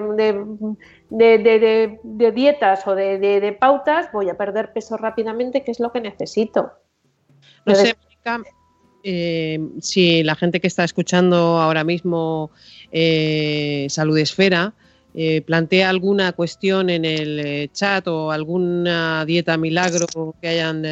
[1.10, 6.72] de, dietas o de, pautas voy a perder peso rápidamente que es lo que necesito.
[7.64, 7.96] No sé
[9.04, 12.50] eh, si la gente que está escuchando ahora mismo
[12.90, 14.74] eh, Salud Esfera
[15.14, 20.84] eh, plantea alguna cuestión en el eh, chat o alguna dieta milagro que hayan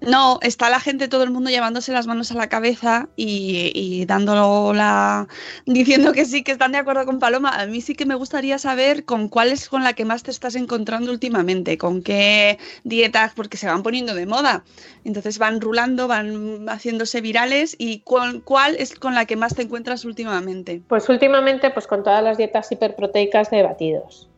[0.00, 4.74] no, está la gente, todo el mundo llevándose las manos a la cabeza y, dándolo
[4.74, 5.26] la.
[5.64, 7.50] diciendo que sí, que están de acuerdo con Paloma.
[7.50, 10.30] A mí sí que me gustaría saber con cuál es con la que más te
[10.30, 14.64] estás encontrando últimamente, con qué dietas, porque se van poniendo de moda.
[15.04, 19.62] Entonces van rulando, van haciéndose virales y cuál, cuál es con la que más te
[19.62, 20.82] encuentras últimamente.
[20.88, 24.28] Pues últimamente, pues con todas las dietas hiperproteicas de batidos.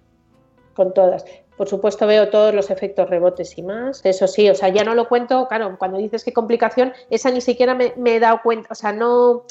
[0.75, 1.25] Con todas.
[1.59, 4.01] Por supuesto veo todos los efectos rebotes y más.
[4.07, 7.40] Eso sí, o sea, ya no lo cuento, claro, cuando dices qué complicación, esa ni
[7.40, 9.42] siquiera me, he dado cuenta, o sea, no,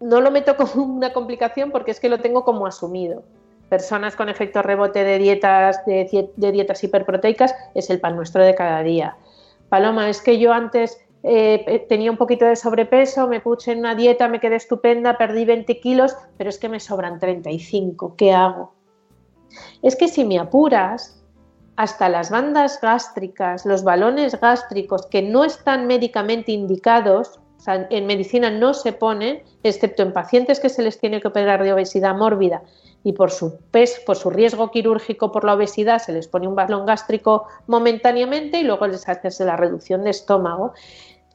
[0.00, 3.24] no lo meto como una complicación porque es que lo tengo como asumido.
[3.68, 8.84] Personas con efectos rebote de dietas, de, dietas hiperproteicas es el pan nuestro de cada
[8.84, 9.16] día.
[9.68, 13.96] Paloma, es que yo antes eh, tenía un poquito de sobrepeso, me puse en una
[13.96, 18.14] dieta, me quedé estupenda, perdí 20 kilos, pero es que me sobran 35.
[18.16, 18.72] ¿Qué hago?
[19.82, 21.23] Es que si me apuras,
[21.76, 28.74] hasta las bandas gástricas, los balones gástricos que no están médicamente indicados, en medicina no
[28.74, 32.62] se ponen, excepto en pacientes que se les tiene que operar de obesidad mórbida
[33.02, 36.54] y por su peso, por su riesgo quirúrgico por la obesidad se les pone un
[36.54, 40.72] balón gástrico momentáneamente y luego les hace la reducción de estómago.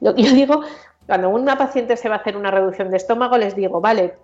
[0.00, 0.62] Yo digo,
[1.06, 4.14] cuando una paciente se va a hacer una reducción de estómago, les digo, vale,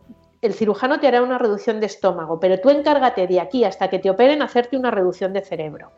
[0.47, 3.99] el cirujano te hará una reducción de estómago, pero tú encárgate de aquí hasta que
[3.99, 5.91] te operen hacerte una reducción de cerebro.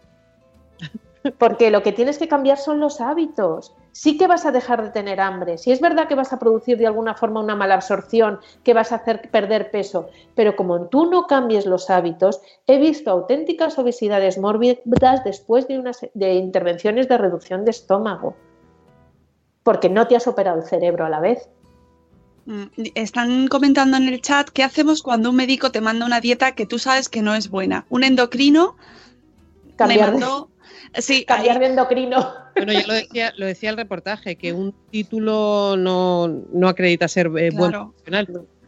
[1.38, 3.74] Porque lo que tienes que cambiar son los hábitos.
[3.92, 5.58] Sí que vas a dejar de tener hambre.
[5.58, 8.92] Si es verdad que vas a producir de alguna forma una mala absorción, que vas
[8.92, 14.38] a hacer perder peso, pero como tú no cambies los hábitos, he visto auténticas obesidades
[14.38, 18.36] mórbidas después de, unas, de intervenciones de reducción de estómago.
[19.64, 21.50] Porque no te has operado el cerebro a la vez.
[22.48, 26.54] Mm, están comentando en el chat qué hacemos cuando un médico te manda una dieta
[26.54, 27.84] que tú sabes que no es buena.
[27.90, 28.74] Un endocrino
[29.76, 30.16] cambiar
[30.94, 32.32] sí, cambiar de endocrino.
[32.56, 37.30] Bueno, ya lo decía, lo decía el reportaje, que un título no, no acredita ser
[37.36, 37.94] eh, bueno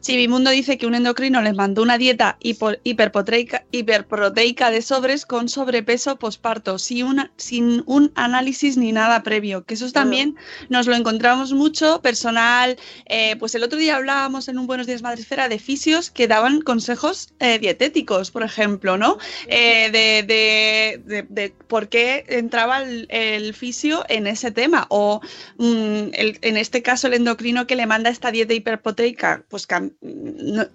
[0.00, 6.78] Chivimundo dice que un endocrino les mandó una dieta hiperproteica, de sobres con sobrepeso posparto,
[6.78, 9.64] sin, sin un análisis ni nada previo.
[9.64, 10.36] Que eso también
[10.70, 12.78] nos lo encontramos mucho, personal.
[13.06, 16.62] Eh, pues el otro día hablábamos en un Buenos Días Madresfera de fisios que daban
[16.62, 19.18] consejos eh, dietéticos, por ejemplo, ¿no?
[19.48, 24.86] Eh, de, de, por qué entraba el, fisio en ese tema.
[24.88, 25.20] O
[25.58, 29.66] mm, en este caso el endocrino que le manda esta dieta hiperproteica, pues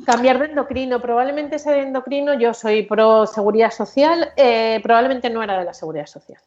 [0.06, 5.58] Cambiar de endocrino, probablemente ese endocrino, yo soy pro seguridad social, eh, probablemente no era
[5.58, 6.40] de la seguridad social.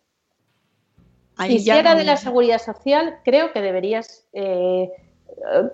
[1.49, 4.91] y si era de la seguridad social, creo que deberías eh,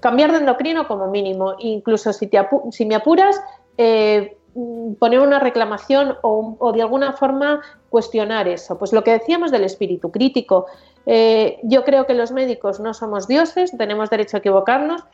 [0.00, 1.54] cambiar de endocrino como mínimo.
[1.58, 2.38] Incluso si, te
[2.70, 3.40] si me apuras,
[3.78, 4.36] eh,
[4.98, 8.78] poner una reclamación o, o, de alguna forma cuestionar eso.
[8.78, 10.66] Pues lo que decíamos del espíritu crítico.
[11.62, 15.04] yo creo que los médicos no somos dioses, tenemos derecho a equivocarnos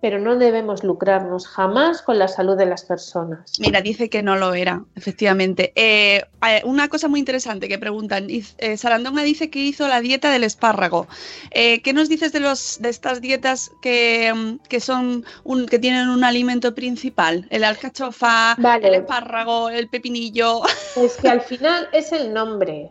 [0.00, 3.58] pero no debemos lucrarnos jamás con la salud de las personas.
[3.58, 5.72] Mira, dice que no lo era, efectivamente.
[5.74, 10.30] Eh, eh, una cosa muy interesante que preguntan, eh, Sarandonga dice que hizo la dieta
[10.30, 11.08] del espárrago.
[11.50, 16.22] ¿Qué nos dices de, los, de estas dietas que, mm, son un, que tienen un
[16.22, 17.46] alimento principal?
[17.50, 20.62] El alcachofa, el espárrago, el pepinillo.
[20.96, 22.90] Es que al final es el nombre,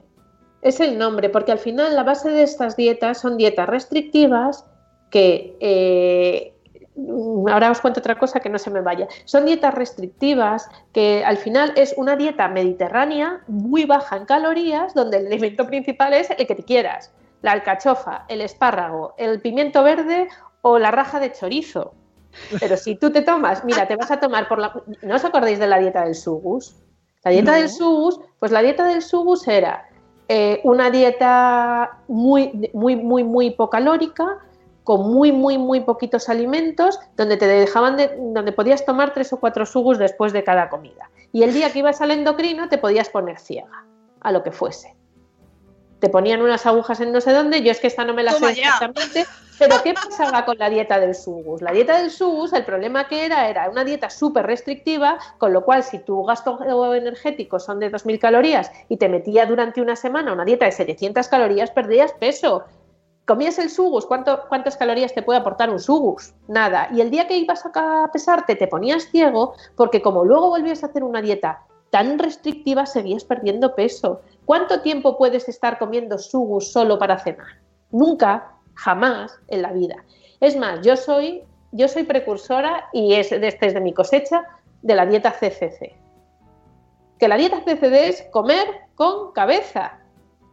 [0.62, 4.66] es el nombre, porque al final la base de estas dietas son dietas restrictivas
[5.10, 6.54] que
[7.50, 9.08] ahora os cuento otra cosa que no se me vaya.
[9.26, 15.18] Son dietas restrictivas que al final es una dieta mediterránea muy baja en calorías donde
[15.18, 17.14] el alimento principal es el que te quieras.
[17.44, 20.28] la alcachofa, el espárrago, el pimiento verde
[20.64, 21.94] o la raja de chorizo.
[22.60, 24.74] Pero si tú te tomas, mira, te vas a tomar por la...
[25.04, 26.76] ¿No os acordáis de la dieta del sugus?
[27.24, 29.88] La dieta del sugus, pues la dieta del sugus era
[30.30, 34.40] eh, una dieta muy, muy, muy, muy hipocalórica,
[34.88, 39.38] con muy, muy, muy poquitos alimentos, donde te dejaban de, donde podías tomar tres o
[39.38, 41.10] cuatro sugus después de cada comida.
[41.34, 43.84] Y el día que ibas al endocrino te podías poner ciega,
[44.22, 44.96] a lo que fuese.
[46.00, 48.32] Te ponían unas agujas en no sé dónde, yo es que esta no me la
[48.32, 49.26] sé exactamente,
[49.60, 51.62] pero ¿qué pasaba con la dieta del sugus?
[51.62, 55.66] La dieta del sugus, el problema que era, era una dieta súper restrictiva, con lo
[55.66, 56.60] cual si tu gasto
[56.94, 61.28] energético son de 2.000 calorías y te metía durante una semana una dieta de 700
[61.28, 62.64] calorías, perdías peso
[63.28, 66.34] comías el sugus, ¿cuántas calorías te puede aportar un sugus?
[66.48, 66.88] Nada.
[66.94, 70.88] Y el día que ibas a pesarte te ponías ciego porque como luego volvías a
[70.88, 74.22] hacer una dieta tan restrictiva seguías perdiendo peso.
[74.46, 77.60] ¿Cuánto tiempo puedes estar comiendo sugus solo para cenar?
[77.92, 79.96] Nunca, jamás en la vida.
[80.40, 84.44] Es más, yo soy, yo soy precursora y es desde de mi cosecha
[84.82, 85.96] de la dieta CCC.
[87.20, 90.00] Que la dieta CCD es comer con cabeza.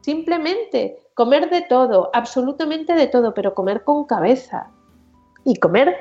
[0.01, 4.71] Simplemente comer de todo, absolutamente de todo, pero comer con cabeza.
[5.45, 5.95] Y comer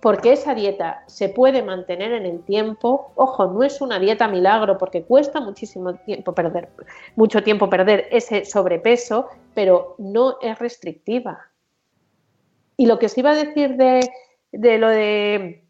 [0.00, 3.12] porque esa dieta se puede mantener en el tiempo.
[3.16, 6.68] Ojo, no es una dieta milagro porque cuesta muchísimo tiempo perder,
[7.16, 11.40] mucho tiempo perder ese sobrepeso, pero no es restrictiva.
[12.76, 14.08] Y lo que os iba a decir de,
[14.52, 15.64] de lo de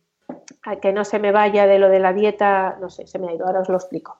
[0.82, 3.34] que no se me vaya de lo de la dieta, no sé, se me ha
[3.34, 4.18] ido, ahora os lo explico.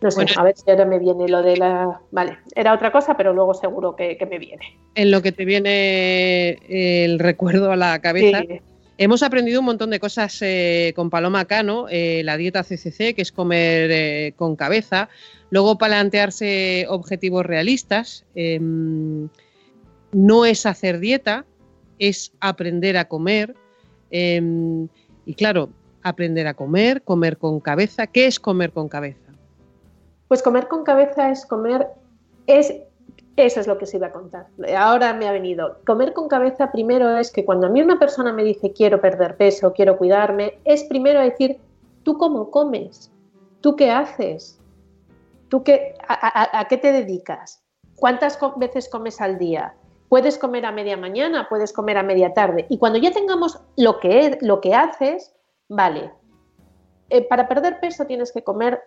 [0.00, 2.00] No sé, a ver si ahora me viene lo de la...
[2.10, 4.78] Vale, era otra cosa, pero luego seguro que, me viene.
[4.94, 8.42] En lo que te viene el recuerdo a la cabeza.
[9.02, 13.22] Hemos aprendido un montón de cosas eh, con Paloma Cano, eh, la dieta CCC, que
[13.22, 15.08] es comer eh, con cabeza,
[15.48, 19.30] luego plantearse objetivos realistas, em,
[20.12, 21.46] no es hacer dieta,
[21.98, 23.54] es aprender a comer.
[24.10, 24.88] Em,
[25.24, 25.70] y claro,
[26.02, 28.06] aprender a comer, comer con cabeza.
[28.06, 29.29] ¿Qué es comer con cabeza?
[30.30, 31.88] Pues comer con cabeza es comer,
[32.46, 32.72] es,
[33.34, 34.46] eso es lo que se iba a contar.
[34.78, 35.78] Ahora me ha venido.
[35.84, 39.36] Comer con cabeza primero es que cuando a mí una persona me dice quiero perder
[39.36, 41.58] peso, quiero cuidarme, es primero decir,
[42.04, 43.10] ¿tú cómo comes?
[43.60, 44.60] ¿Tú qué haces?
[45.48, 47.64] ¿Tú qué, a, qué te dedicas?
[47.96, 49.74] ¿Cuántas veces comes al día?
[50.08, 52.66] Puedes comer a media mañana, puedes comer a media tarde.
[52.68, 55.34] Y cuando ya tengamos lo que, lo que haces,
[55.68, 56.12] vale,
[57.08, 58.80] eh, para perder peso tienes que comer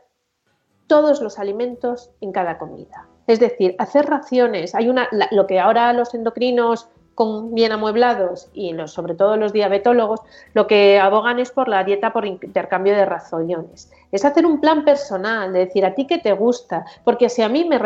[0.93, 3.07] todos los alimentos en cada comida.
[3.25, 4.75] Es decir, hacer raciones.
[4.75, 9.53] Hay una, lo que ahora los endocrinos con bien amueblados y los, sobre todo los
[9.53, 10.19] diabetólogos,
[10.53, 13.91] lo que abogan es por la dieta por intercambio de razones.
[14.11, 17.49] Es hacer un plan personal, de decir a ti qué te gusta, porque si a
[17.49, 17.79] mí me,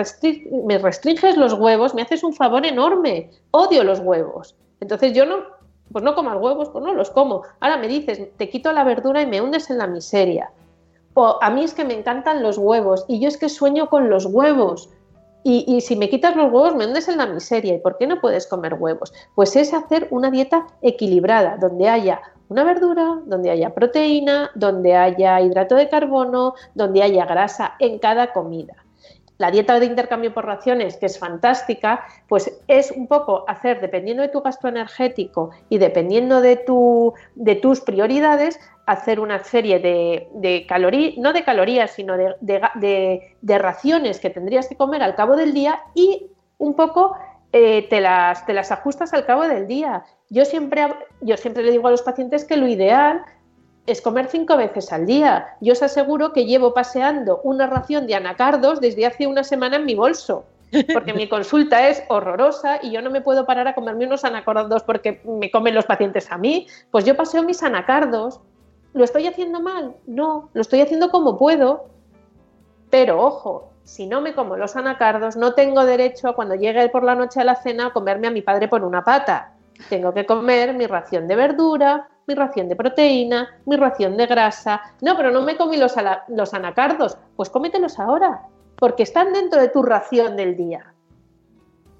[0.66, 3.30] me restringes los huevos, me haces un favor enorme.
[3.52, 4.54] Odio los huevos.
[4.82, 5.46] Entonces yo no,
[5.94, 7.44] pues no como huevos, pues no los como.
[7.62, 10.52] Ahora me dices, te quito la verdura y me hundes en la miseria
[11.42, 14.26] a mí es que me encantan los huevos y yo es que sueño con los
[14.26, 14.90] huevos.
[15.50, 17.76] Y, si me quitas los huevos me hundes en la miseria.
[17.76, 19.14] ¿Y por qué no puedes comer huevos?
[19.34, 25.40] Pues es hacer una dieta equilibrada, donde haya una verdura, donde haya proteína, donde haya
[25.40, 28.76] hidrato de carbono, donde haya grasa en cada comida.
[29.38, 34.24] La dieta de intercambio por raciones, que es fantástica, pues es un poco hacer, dependiendo
[34.24, 40.66] de tu gasto energético y dependiendo de, tu, de tus prioridades, hacer una serie de,
[40.68, 45.82] calorías, no de calorías, sino de, raciones que tendrías que comer al cabo del día
[45.94, 46.28] y
[46.58, 47.16] un poco
[47.52, 50.06] eh, te, las, te las ajustas al cabo del día.
[50.30, 50.88] Yo siempre,
[51.20, 53.24] yo siempre le digo a los pacientes que lo ideal
[53.88, 55.50] es comer cinco veces al día.
[55.60, 59.86] Yo os aseguro que llevo paseando una ración de anacardos desde hace una semana en
[59.86, 60.46] mi bolso,
[60.94, 64.84] porque mi consulta es horrorosa y yo no me puedo parar a comerme unos anacardos
[64.84, 66.68] porque me comen los pacientes a mí.
[66.90, 68.40] Pues yo paseo mis anacardos
[68.94, 69.96] ¿Lo estoy haciendo mal?
[70.06, 71.86] No, lo estoy haciendo como puedo.
[72.90, 77.04] Pero ojo, si no me como los anacardos, no tengo derecho a cuando llegue por
[77.04, 79.54] la noche a la cena a comerme a mi padre por una pata.
[79.90, 84.82] Tengo que comer mi ración de verdura, mi ración de proteína, mi ración de grasa.
[85.02, 85.94] No, pero no me comí los,
[86.28, 87.18] los anacardos.
[87.36, 88.42] Pues cómetelos ahora,
[88.78, 90.94] porque están dentro de tu ración del día.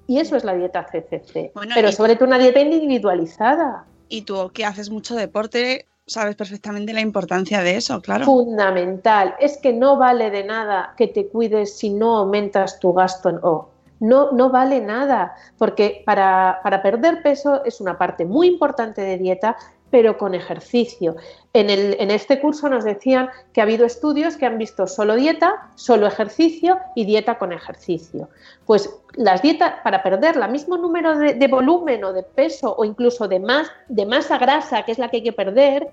[0.06, 1.52] Y eso es la dieta CCC.
[1.74, 3.84] pero sobre todo una dieta individualizada.
[4.08, 8.24] Y tú que haces mucho deporte, sabes perfectamente la importancia de eso, claro.
[8.24, 9.34] Fundamental.
[9.38, 13.38] Es que no vale de nada que te cuides si no aumentas tu gasto en
[13.42, 13.70] O.
[14.00, 19.18] No, no vale nada, porque para, para perder peso es una parte muy importante de
[19.18, 19.56] dieta
[19.90, 21.16] pero con ejercicio.
[21.52, 25.16] En, el, en, este curso nos decían que ha habido estudios que han visto solo
[25.16, 28.28] dieta, solo ejercicio y dieta con ejercicio.
[28.66, 33.26] Pues las dietas, para perder el mismo número de, volumen o de peso o incluso
[33.26, 35.90] de, más, de masa grasa, que es la que hay que perder,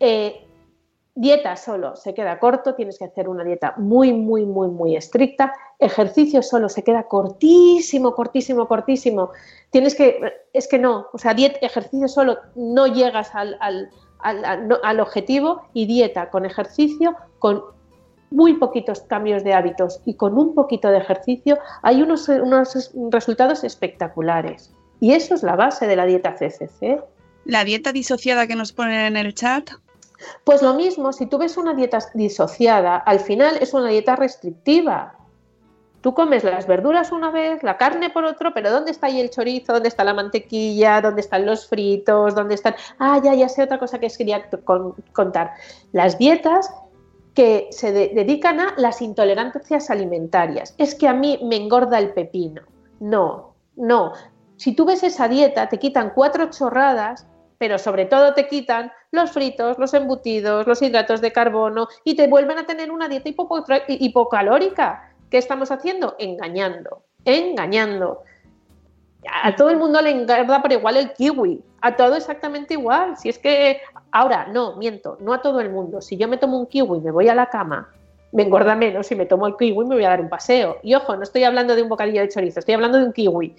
[0.00, 0.44] eh,
[1.14, 5.54] dieta solo se queda corto, tienes que hacer una dieta muy, muy, muy, muy estricta.
[5.78, 9.30] Ejercicio solo se queda cortísimo, cortísimo, cortísimo.
[9.70, 10.20] Tienes que,
[10.52, 13.88] es que no, o sea, ejercicio solo no llegas al, al,
[14.18, 17.62] al, al objetivo y dieta con ejercicio, con
[18.32, 23.64] muy poquitos cambios de hábitos y con un poquito de ejercicio hay unos, unos resultados
[23.64, 24.72] espectaculares.
[25.00, 27.00] Y eso es la base de la dieta CCC.
[27.44, 29.70] La dieta disociada que nos ponen en el chat.
[30.44, 35.16] Pues lo mismo, si tú ves una dieta disociada, al final es una dieta restrictiva.
[36.00, 39.30] Tú comes las verduras una vez, la carne por otro, pero ¿dónde está ahí el
[39.30, 39.72] chorizo?
[39.72, 41.00] ¿Dónde está la mantequilla?
[41.00, 42.34] ¿Dónde están los fritos?
[42.34, 42.74] ¿Dónde están...?
[42.98, 44.48] Ah, ya, ya sé otra cosa que quería
[45.12, 45.52] contar.
[45.92, 46.72] Las dietas
[47.34, 50.74] que se de dedican a las intolerancias alimentarias.
[50.78, 52.62] Es que a mí me engorda el pepino.
[53.00, 54.12] No, no.
[54.56, 57.26] Si tú ves esa dieta, te quitan cuatro chorradas,
[57.58, 62.26] pero sobre todo te quitan los fritos, los embutidos, los hidratos de carbono y te
[62.26, 63.30] vuelven a tener una dieta
[63.88, 65.14] hipocalórica.
[65.30, 66.16] ¿Qué estamos haciendo?
[66.18, 68.22] Engañando, engañando.
[69.42, 73.16] A todo el mundo le engorda por igual el kiwi, a todo exactamente igual.
[73.18, 73.80] Si es que
[74.10, 76.00] ahora, no, miento, no a todo el mundo.
[76.00, 77.90] Si yo me tomo un kiwi y me voy a la cama,
[78.32, 79.06] me engorda menos.
[79.06, 80.78] Si me tomo el kiwi me voy a dar un paseo.
[80.82, 83.54] Y ojo, no estoy hablando de un bocadillo de chorizo, estoy hablando de un kiwi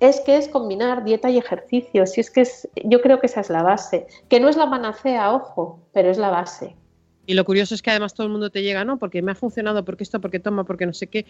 [0.00, 2.06] es que es combinar dieta y ejercicio.
[2.06, 4.68] Si es que es, yo creo que esa es la base, que no es la
[4.68, 6.74] panacea, ojo, pero es la base.
[7.28, 8.98] Y lo curioso es que además todo el mundo te llega, ¿no?
[8.98, 11.26] Porque me ha funcionado, porque esto, porque toma, porque no sé qué.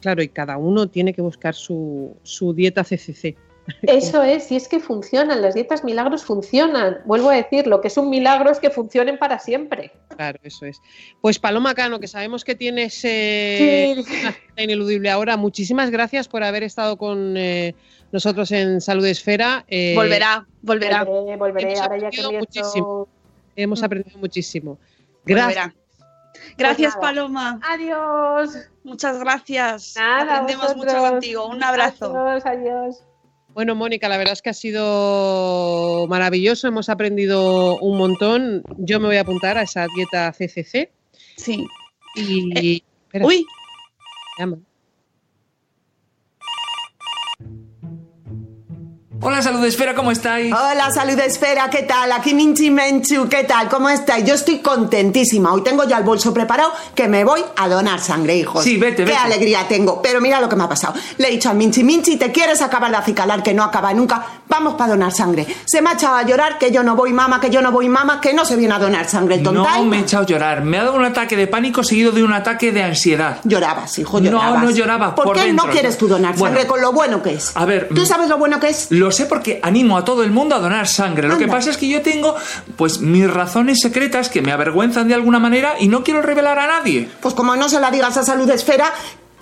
[0.00, 3.36] Claro, y cada uno tiene que buscar su, su dieta CCC.
[3.82, 6.98] Eso es, si es que funcionan, las dietas milagros funcionan.
[7.04, 9.92] Vuelvo a decir, lo que es un milagro es que funcionen para siempre.
[10.16, 10.80] Claro, eso es.
[11.20, 16.42] Pues Paloma Cano, que sabemos que tienes eh, una cita ineludible ahora, muchísimas gracias por
[16.42, 17.74] haber estado con eh,
[18.10, 19.64] nosotros en Salud Esfera.
[19.68, 21.04] Eh, volverá, volverá.
[21.04, 21.78] Volveré, volveré.
[21.78, 23.08] ahora ya que muchísimo.
[23.54, 24.78] Hemos aprendido muchísimo.
[25.24, 25.66] Gracias.
[25.66, 25.82] Volverá.
[26.56, 27.60] Gracias, pues Paloma.
[27.62, 28.68] Adiós.
[28.84, 29.94] Muchas gracias.
[29.96, 31.46] Nada, Aprendemos mucho contigo.
[31.46, 32.16] Un abrazo.
[32.16, 33.04] Adiós, adiós.
[33.54, 38.62] Bueno, Mónica, la verdad es que ha sido maravilloso, hemos aprendido un montón.
[38.78, 40.90] Yo me voy a apuntar a esa dieta CCC.
[41.36, 41.66] Sí.
[42.16, 42.82] Y...
[43.12, 43.44] Eh, uy.
[44.38, 44.58] Llama.
[49.24, 50.52] Hola, Salud Esfera, ¿cómo estáis?
[50.52, 52.10] Hola, Salud Esfera, ¿qué tal?
[52.10, 53.68] Aquí Minchi Menchu, ¿qué tal?
[53.68, 54.24] ¿Cómo estáis?
[54.24, 55.52] Yo estoy contentísima.
[55.52, 58.64] Hoy tengo ya el bolso preparado que me voy a donar sangre, hijos.
[58.64, 59.16] Sí, vete, Qué vete.
[59.16, 60.02] alegría tengo.
[60.02, 60.94] Pero mira lo que me ha pasado.
[61.18, 64.26] Le he dicho a Minchi, Minchi, ¿te quieres acabar de acicalar que no acaba nunca?
[64.48, 65.46] Vamos para donar sangre.
[65.66, 67.88] Se me ha echado a llorar que yo no voy, mamá, que yo no voy,
[67.88, 69.86] mamá, que no se viene a donar sangre el No tontal.
[69.86, 70.62] me he echado a llorar.
[70.64, 73.38] Me ha dado un ataque de pánico seguido de un ataque de ansiedad.
[73.44, 74.64] Llorabas, hijo, No, llorabas.
[74.64, 75.66] no lloraba, ¿Por, por qué dentro.
[75.66, 76.56] no quieres tú donar Bueno.
[76.56, 77.52] sangre con lo bueno que es?
[77.54, 78.88] A ver, ¿Tú mm, sabes lo bueno que es?
[78.90, 81.28] Lo sé porque animo a todo el mundo a donar sangre.
[81.28, 82.34] Lo que pasa es que yo tengo,
[82.76, 86.66] pues, mis razones secretas que me avergüenzan de alguna manera y no quiero revelar a
[86.66, 87.08] nadie.
[87.20, 88.92] Pues como no se la digas a Salud Esfera,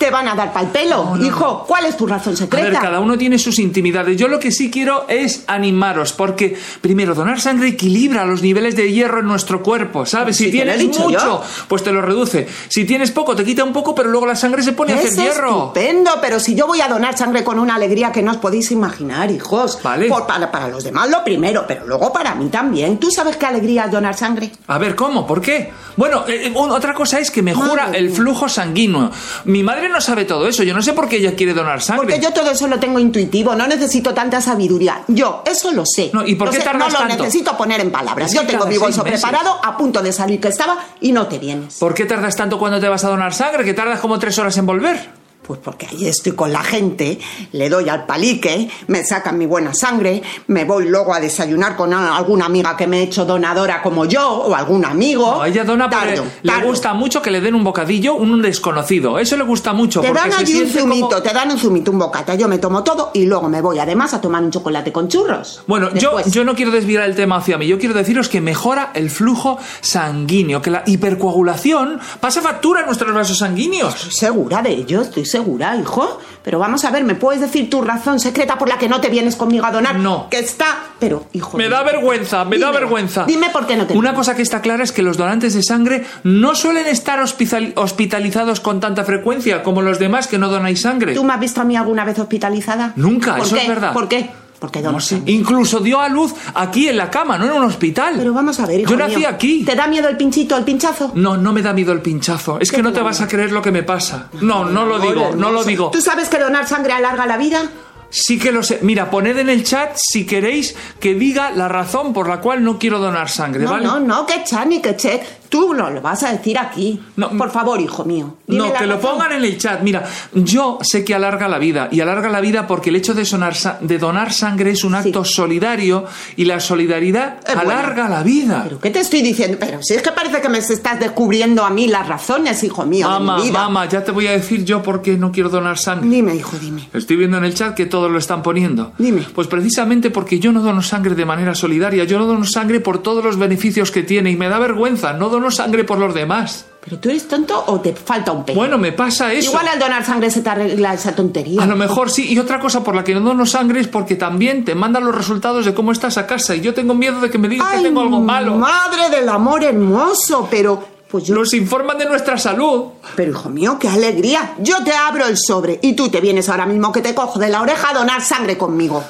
[0.01, 1.05] te van a dar pa'l pelo.
[1.05, 2.70] No, no, Hijo, ¿cuál es tu razón A secreta?
[2.70, 4.16] ver, cada uno tiene sus intimidades.
[4.16, 8.90] Yo lo que sí quiero es animaros, porque primero, donar sangre equilibra los niveles de
[8.90, 10.36] hierro en nuestro cuerpo, ¿sabes?
[10.38, 11.42] Si tienes mucho, yo.
[11.68, 12.48] pues te lo reduce.
[12.68, 15.12] Si tienes poco, te quita un poco, pero luego la sangre se pone a hacer
[15.12, 15.48] hierro.
[15.66, 18.70] estupendo, pero si yo voy a donar sangre con una alegría que no os podéis
[18.70, 19.78] imaginar, hijos.
[19.82, 20.09] Vale.
[20.09, 22.96] Por- para, para los demás lo primero, pero luego para mí también.
[22.98, 24.51] ¿Tú sabes qué alegría es donar sangre?
[24.66, 25.26] A ver, ¿cómo?
[25.26, 25.70] ¿Por qué?
[25.96, 29.11] Bueno, eh, eh, otra cosa es que mejora Madre el flujo sanguíneo.
[29.44, 30.62] Mi madre no sabe todo eso.
[30.62, 32.07] Yo no sé por qué ella quiere donar sangre.
[32.07, 35.03] Porque yo todo eso lo tengo intuitivo, no necesito tanta sabiduría.
[35.09, 36.11] Yo, eso lo sé.
[36.12, 37.24] No, ¿y por Lo qué sé, tardas No lo tanto?
[37.24, 38.32] necesito poner en palabras.
[38.32, 41.78] Yo tengo mi bolso preparado, a punto de salir que estaba, y no te vienes.
[41.78, 43.64] ¿Por qué tardas tanto cuando te vas a donar sangre?
[43.64, 45.20] Que tardas como tres horas en volver.
[45.51, 47.18] Pues porque ahí estoy con la gente,
[47.51, 51.92] le doy al palique, me sacan mi buena sangre, me voy luego a desayunar con
[51.92, 55.26] a- alguna amiga que me he hecho donadora como yo, o algún amigo.
[55.38, 56.68] No, ella dona porque Tardo, le tardo.
[56.68, 59.18] gusta mucho que le den un bocadillo un desconocido.
[59.18, 60.01] Eso le gusta mucho.
[60.03, 62.36] Te dan allí un zumito, como- te dan un zumito, un bocata.
[62.36, 65.64] Yo me tomo todo y luego me voy además a tomar un chocolate con churros.
[65.66, 66.30] Bueno, yo, Después.
[66.32, 67.66] yo no quiero desviar el tema hacia mí.
[67.66, 73.12] Yo quiero deciros que mejora el flujo sanguíneo, que la hipercoagulación pasa factura en nuestros
[73.12, 73.96] vasos sanguíneos.
[73.96, 75.39] Estoy segura de ello, estoy segura,
[75.80, 76.20] hijo.
[76.43, 79.09] Pero vamos a ver, ¿me puedes decir tu razón secreta por la que no te
[79.09, 79.97] vienes conmigo a donar?
[79.99, 80.28] No.
[80.30, 80.66] Que está.
[80.99, 81.57] Pero, hijo.
[81.59, 83.24] Me da vergüenza, me da vergüenza.
[83.24, 85.62] Dime por qué no te Una cosa que está clara es que los donantes de
[85.62, 90.80] sangre no suelen estar hospital- hospitalizados con tanta frecuencia como los demás que no donáis
[90.82, 91.14] sangre.
[91.14, 92.93] ¿Tú me has visto a mí alguna vez hospitalizada?
[92.97, 93.62] Nunca, ¿Por eso qué?
[93.62, 93.93] es verdad.
[93.93, 94.30] ¿Por qué?
[94.61, 95.33] Porque No, sangre.
[95.33, 98.15] Incluso dio a luz aquí en la cama, no en un hospital.
[98.19, 99.65] Pero vamos a ver, hijo Yo nací mío, aquí.
[99.65, 101.13] ¿Te da miedo el pinchito, el pinchazo?
[101.15, 102.61] No, no me da miedo el pinchazo.
[102.61, 104.29] Es que no te vas a creer lo que me pasa.
[104.43, 105.91] No, no lo digo, no lo digo.
[105.91, 107.63] ¿Tú sabes que donar sangre alarga la vida?
[108.11, 108.81] Sí que lo sé.
[108.83, 112.79] Mira, poned en el chat si queréis que diga la razón por la cual no
[112.79, 113.85] quiero donar sangre, No, ¿vale?
[113.85, 115.21] no, no, que chat ni que che.
[115.49, 117.01] Tú no lo vas a decir aquí.
[117.37, 118.37] Por favor, hijo mío.
[118.47, 119.81] dime No, que lo pongan en el chat.
[119.83, 123.25] Mira, yo sé que alarga la vida y alarga la vida porque el hecho de,
[123.25, 126.05] sonar de donar sangre es un acto solidario
[126.37, 127.61] y la solidaridad buena.
[127.63, 128.61] alarga la vida.
[128.63, 129.57] ¿Pero qué te estoy diciendo?
[129.59, 133.09] Pero si es que parece que me estás descubriendo a mí las razones, hijo mío,
[133.09, 136.09] Mamá, mamá, ya te voy a decir yo por qué no quiero donar sangre.
[136.09, 136.89] Dime, hijo, dime.
[136.93, 138.92] Estoy viendo en el chat que todos lo están poniendo.
[138.96, 139.26] Dime.
[139.34, 143.03] Pues precisamente porque yo no dono sangre de manera solidaria, yo no dono sangre por
[143.03, 146.64] todos los beneficios que tiene y me da vergüenza, no dono sangre por los demás.
[146.82, 148.59] ¿Pero tú eres tonto o te falta un pelo?
[148.59, 149.51] Bueno, me pasa eso.
[149.51, 151.62] Igual al donar sangre se te arregla esa tontería.
[151.62, 154.16] A lo mejor sí, y otra cosa por la que no dono sangre es porque
[154.16, 157.28] también te mandan los resultados de cómo estás a casa y yo tengo miedo de
[157.28, 158.57] que me digan que tengo algo malo.
[158.57, 161.35] Madre del amor hermoso, pero pues yo...
[161.35, 162.93] Nos informan de nuestra salud.
[163.17, 164.55] Pero hijo mío, qué alegría.
[164.59, 167.49] Yo te abro el sobre y tú te vienes ahora mismo que te cojo de
[167.49, 169.05] la oreja a donar sangre conmigo.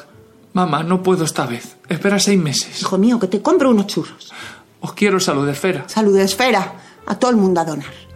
[0.53, 1.77] Mamá, no puedo esta vez.
[1.89, 2.81] Espera seis meses.
[2.81, 4.33] Hijo mío, que te compro unos churros.
[4.81, 5.85] Os quiero salud de esfera.
[5.89, 6.75] Salud de esfera.
[7.07, 8.11] A todo el mundo a donar.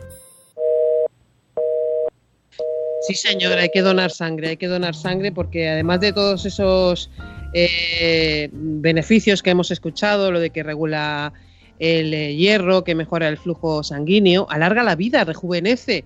[3.06, 7.10] Sí, señor, hay que donar sangre, hay que donar sangre porque además de todos esos
[7.52, 11.34] eh, beneficios que hemos escuchado, lo de que regula
[11.78, 16.04] el eh, hierro, que mejora el flujo sanguíneo, alarga la vida, rejuvenece.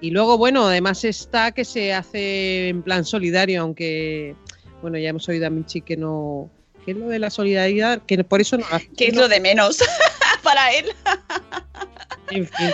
[0.00, 4.34] Y luego, bueno, además está que se hace en plan solidario, aunque,
[4.82, 6.50] bueno, ya hemos oído a Michi que no...
[6.84, 8.02] que es lo de la solidaridad?
[8.06, 8.66] Que por eso no...
[8.96, 9.78] Que es lo de menos
[10.42, 10.86] para él.
[12.30, 12.70] En fin.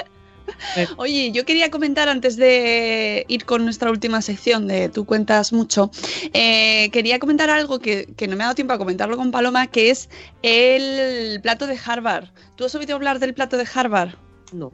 [0.96, 5.90] Oye, yo quería comentar antes de ir con nuestra última sección de Tú cuentas mucho,
[6.32, 9.66] eh, quería comentar algo que, que no me ha dado tiempo a comentarlo con Paloma,
[9.66, 10.08] que es
[10.42, 12.28] el plato de Harvard.
[12.56, 14.14] ¿Tú has oído hablar del plato de Harvard?
[14.52, 14.72] No.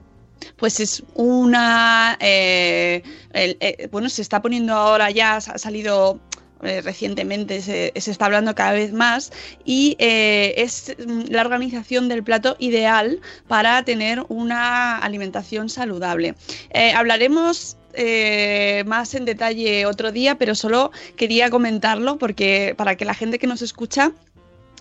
[0.57, 2.17] Pues es una...
[2.21, 6.21] eh, el- eh, bueno, se está poniendo ahora ya, ha salido
[6.63, 9.33] eh, recientemente, se, se está hablando cada vez más,
[9.65, 16.35] y eh, es mm, la organización del plato ideal para tener una alimentación saludable.
[16.71, 17.77] Eh, hablaremos
[18.87, 23.49] más en detalle otro día, pero solo quería comentarlo porque para que la gente que
[23.49, 24.13] nos escucha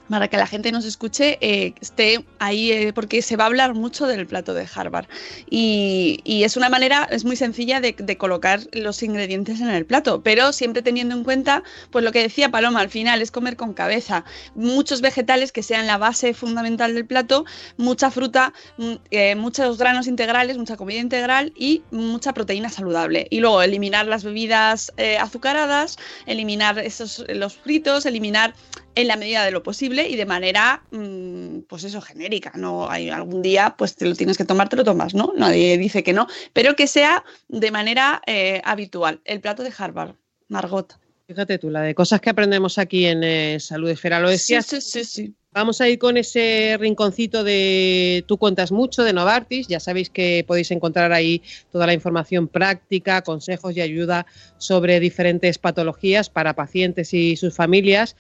[0.09, 3.73] para que la gente nos escuche, eh, esté ahí, eh, porque se va a hablar
[3.73, 5.07] mucho del plato de Harvard.
[5.49, 10.53] Y, es una manera, es muy sencilla de, colocar los ingredientes en el plato, pero
[10.53, 14.23] siempre teniendo en cuenta, pues lo que decía Paloma, al final es comer con cabeza.
[14.55, 17.43] Muchos vegetales que sean la base fundamental del plato,
[17.75, 23.27] mucha fruta, mm, eh, muchos granos integrales, mucha comida integral y mucha proteína saludable.
[23.29, 28.53] Y luego eliminar las bebidas azucaradas, eliminar esos, los fritos, eliminar
[28.97, 32.51] en la medida de lo posible y de manera, mm, pues eso, genérica.
[32.55, 35.33] No hay algún día, pues te lo tienes que tomar, te lo tomas, ¿no?
[35.37, 39.21] Nadie dice que no, pero que sea de manera eh, habitual.
[39.23, 40.15] El plato de Harvard,
[40.47, 40.97] Margot.
[41.27, 44.19] Fíjate tú, la de cosas que aprendemos aquí en eh, Salud Esfera.
[44.19, 44.65] Lo decías.
[44.65, 45.35] Sí, sí, sí, sí.
[45.57, 49.67] Vamos a ir con ese rinconcito de Tú cuentas mucho de Novartis.
[49.67, 51.41] Ya sabéis que podéis encontrar ahí
[51.71, 54.27] toda la información práctica, consejos y ayuda
[54.59, 58.15] sobre diferentes patologías para pacientes y sus familias.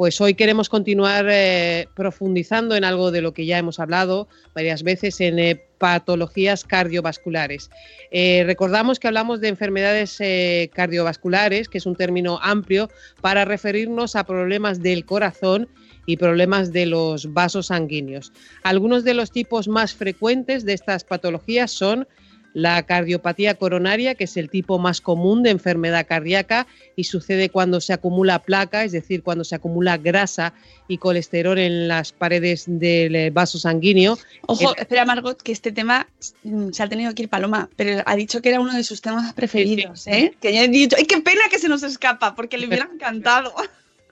[0.00, 4.82] Pues hoy queremos continuar eh, profundizando en algo de lo que ya hemos hablado varias
[4.82, 7.68] veces en eh, patologías cardiovasculares.
[8.10, 10.18] Eh, recordamos que hablamos de enfermedades
[10.72, 12.88] cardiovasculares, que es un término amplio
[13.20, 15.68] para referirnos a problemas del corazón
[16.06, 18.32] y problemas de los vasos sanguíneos.
[18.62, 22.08] Algunos de los tipos más frecuentes de estas patologías son
[22.52, 27.80] la cardiopatía coronaria, que es el tipo más común de enfermedad cardíaca y sucede cuando
[27.80, 30.52] se acumula placa, es decir, cuando se acumula grasa
[30.88, 34.18] y colesterol en las paredes del eh, vaso sanguíneo.
[34.46, 36.08] Ojo, El- espera, Margot, que este tema
[36.42, 39.00] mm, se ha tenido que ir Paloma, pero ha dicho que era uno de sus
[39.00, 40.34] temas preferidos, ¿eh?
[40.40, 42.34] Que ya he dicho, ¡ay, qué pena que se nos escapa!
[42.34, 43.54] Porque le hubiera encantado.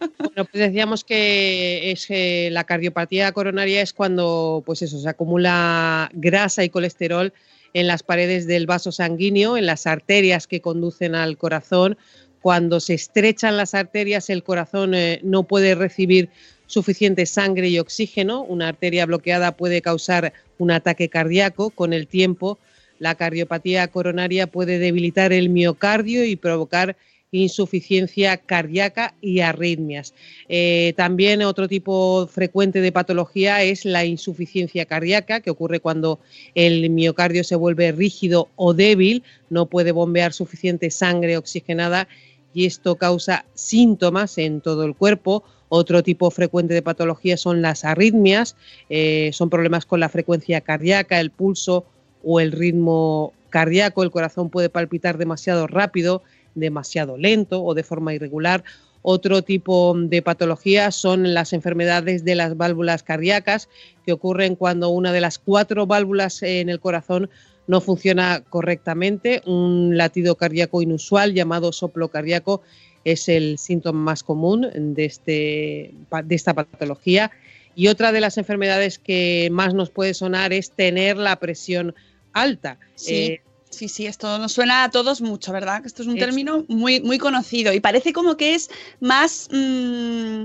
[0.00, 6.08] Bueno, pues decíamos que es eh, la cardiopatía coronaria es cuando, pues eso, se acumula
[6.12, 7.32] grasa y colesterol
[7.74, 11.96] en las paredes del vaso sanguíneo, en las arterias que conducen al corazón.
[12.40, 16.30] Cuando se estrechan las arterias, el corazón eh, no puede recibir
[16.66, 18.42] suficiente sangre y oxígeno.
[18.42, 21.70] Una arteria bloqueada puede causar un ataque cardíaco.
[21.70, 22.58] Con el tiempo,
[22.98, 26.96] la cardiopatía coronaria puede debilitar el miocardio y provocar
[27.30, 30.14] insuficiencia cardíaca y arritmias.
[30.48, 36.20] Eh, también otro tipo frecuente de patología es la insuficiencia cardíaca, que ocurre cuando
[36.54, 42.08] el miocardio se vuelve rígido o débil, no puede bombear suficiente sangre oxigenada
[42.54, 47.84] y esto causa síntomas en todo el cuerpo Otro tipo frecuente de patología son las
[47.84, 48.56] arritmias,
[48.88, 51.84] eh, son problemas con la frecuencia cardíaca, el pulso
[52.24, 54.02] o el ritmo cardíaco.
[54.02, 56.22] El corazón puede palpitar demasiado rápido,
[56.58, 58.64] demasiado lento o de forma irregular.
[59.02, 63.68] Otro tipo de patología son las enfermedades de las válvulas cardíacas,
[64.04, 67.30] que ocurren cuando una de las cuatro válvulas en el corazón
[67.66, 69.42] no funciona correctamente.
[69.46, 72.62] Un latido cardíaco inusual llamado soplo cardíaco
[73.04, 75.94] es el síntoma más común de, este,
[76.24, 77.30] de esta patología.
[77.76, 81.94] Y otra de las enfermedades que más nos puede sonar es tener la presión
[82.32, 82.78] alta.
[82.96, 83.14] Sí.
[83.14, 83.40] Eh,
[83.70, 85.82] Sí, sí, esto nos suena a todos mucho, ¿verdad?
[85.82, 90.44] Que esto es un término muy, muy conocido y parece como que es más, mm,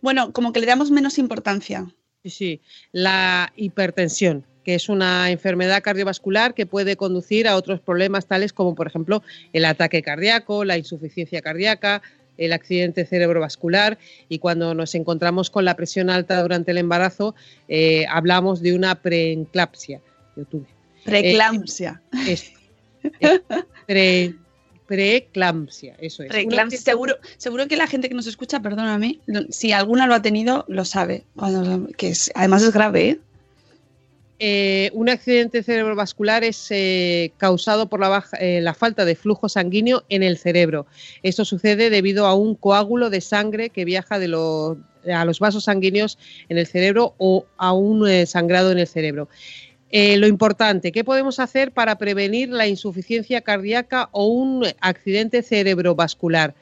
[0.00, 1.86] bueno, como que le damos menos importancia.
[2.24, 2.60] Sí, sí,
[2.92, 8.74] la hipertensión, que es una enfermedad cardiovascular que puede conducir a otros problemas tales como,
[8.74, 12.00] por ejemplo, el ataque cardíaco, la insuficiencia cardíaca,
[12.38, 13.98] el accidente cerebrovascular
[14.28, 17.34] y cuando nos encontramos con la presión alta durante el embarazo,
[17.68, 20.00] eh, hablamos de una preeclampsia.
[20.36, 20.66] Yo tuve.
[21.04, 22.00] Preeclampsia.
[22.26, 22.52] Eh, es- es
[23.86, 24.34] pre-
[24.86, 26.28] preeclampsia, eso es.
[26.28, 26.78] Preeclampsia.
[26.80, 30.84] Seguro, seguro que la gente que nos escucha, perdóname, si alguna lo ha tenido, lo
[30.84, 31.24] sabe.
[31.36, 33.20] Cuando, que es, además es grave, ¿eh?
[34.44, 39.48] Eh, un accidente cerebrovascular es eh, causado por la, baja- eh, la falta de flujo
[39.48, 40.86] sanguíneo en el cerebro.
[41.22, 44.78] Esto sucede debido a un coágulo de sangre que viaja de lo-
[45.14, 49.28] a los vasos sanguíneos en el cerebro o a un eh, sangrado en el cerebro.
[49.94, 56.54] Eh, lo importante, ¿qué podemos hacer para prevenir la insuficiencia cardíaca o un accidente cerebrovascular?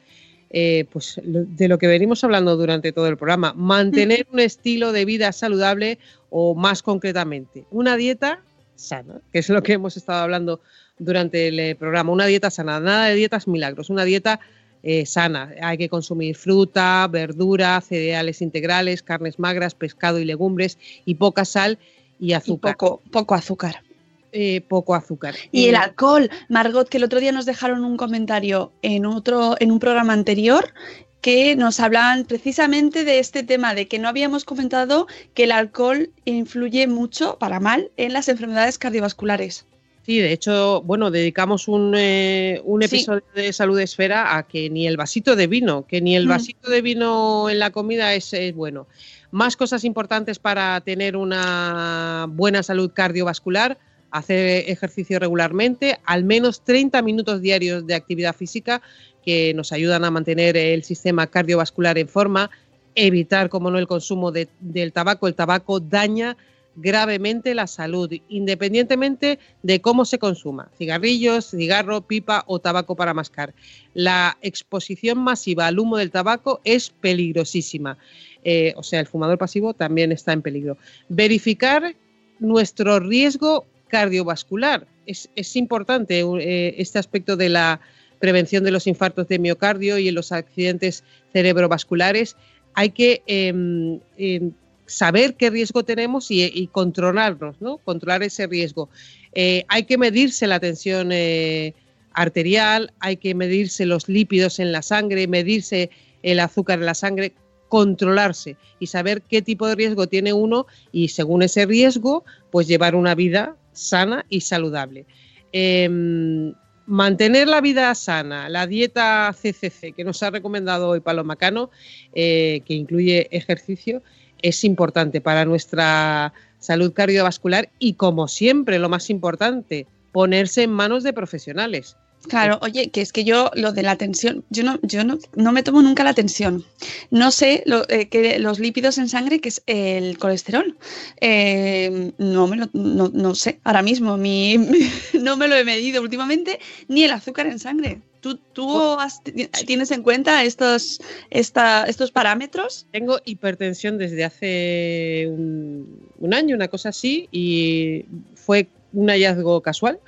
[0.49, 4.91] Eh, pues lo- de lo que venimos hablando durante todo el programa, mantener un estilo
[4.91, 5.97] de vida saludable
[6.29, 8.41] o más concretamente, una dieta
[8.75, 10.59] sana, que es lo que hemos estado hablando
[10.99, 14.41] durante el eh, programa, una dieta sana, nada de dietas milagros, una dieta
[14.83, 15.53] eh, sana.
[15.61, 21.79] Hay que consumir fruta, verdura, cereales integrales, carnes magras, pescado y legumbres y poca sal
[22.21, 22.77] y azúcar.
[22.77, 23.83] poco, poco azúcar.
[24.31, 25.35] Eh, poco azúcar.
[25.51, 29.71] Y el alcohol, Margot, que el otro día nos dejaron un comentario en otro, en
[29.71, 30.73] un programa anterior
[31.19, 36.11] que nos hablaban precisamente de este tema, de que no habíamos comentado que el alcohol
[36.25, 39.65] influye mucho, para mal, en las enfermedades cardiovasculares.
[40.03, 42.87] Sí, de hecho, bueno, dedicamos un, eh, un Sí.
[42.95, 46.29] episodio de Salud Esfera a que ni el vasito de vino, que ni el Mm.
[46.29, 48.87] vasito de vino en la comida es, es bueno.
[49.29, 53.77] Más cosas importantes para tener una buena salud cardiovascular,
[54.09, 58.81] hacer ejercicio regularmente, al menos 30 minutos diarios de actividad física
[59.23, 62.49] que nos ayudan a mantener el sistema cardiovascular en forma,
[62.95, 65.27] evitar, como no, el consumo de- del tabaco.
[65.27, 66.35] El tabaco daña
[66.75, 73.53] gravemente la salud, independientemente de cómo se consuma, cigarrillos, cigarro, pipa o tabaco para mascar.
[73.93, 77.97] La exposición masiva al humo del tabaco es peligrosísima.
[78.43, 80.77] Eh, o sea, el fumador pasivo también está en peligro.
[81.09, 81.95] Verificar
[82.39, 84.87] nuestro riesgo cardiovascular.
[85.05, 87.81] Es, es importante eh, este aspecto de la
[88.19, 91.03] prevención de los infartos de miocardio y en los accidentes
[91.33, 92.37] cerebrovasculares.
[92.73, 94.53] Hay que em, em,
[94.91, 97.77] saber qué riesgo tenemos y, controlarnos, ¿no?
[97.77, 98.89] Controlar ese riesgo.
[99.33, 101.73] Eh, hay que medirse la tensión eh,
[102.13, 105.89] arterial, hay que medirse los lípidos en la sangre, medirse
[106.23, 107.33] el azúcar en la sangre,
[107.69, 112.95] controlarse y saber qué tipo de riesgo tiene uno y según ese riesgo, pues llevar
[112.95, 115.05] una vida sana y saludable.
[115.53, 116.53] Em,
[116.85, 121.71] mantener la vida sana, la dieta CCC que nos ha recomendado hoy Paloma Cano,
[122.13, 124.03] eh, que incluye ejercicio,
[124.41, 131.03] es importante para nuestra salud cardiovascular y como siempre, lo más importante, ponerse en manos
[131.03, 131.97] de profesionales.
[132.27, 135.51] Claro, oye, que es que yo lo de la tensión, yo no, yo no, no
[135.51, 136.63] me tomo nunca la tensión.
[137.09, 140.77] No sé lo, eh, que los lípidos en sangre, que es el colesterol.
[141.19, 144.57] Eh, no me lo, no, no sé, ahora mismo mi,
[145.19, 148.01] no me lo he medido últimamente, ni el azúcar en sangre.
[148.21, 149.21] ¿Tú, tú has-
[149.65, 150.99] tienes en cuenta estos,
[151.29, 152.85] esta, estos parámetros?
[152.91, 158.05] Tengo hipertensión desde hace un, un año, una cosa así, y
[158.35, 159.99] fue un hallazgo casual.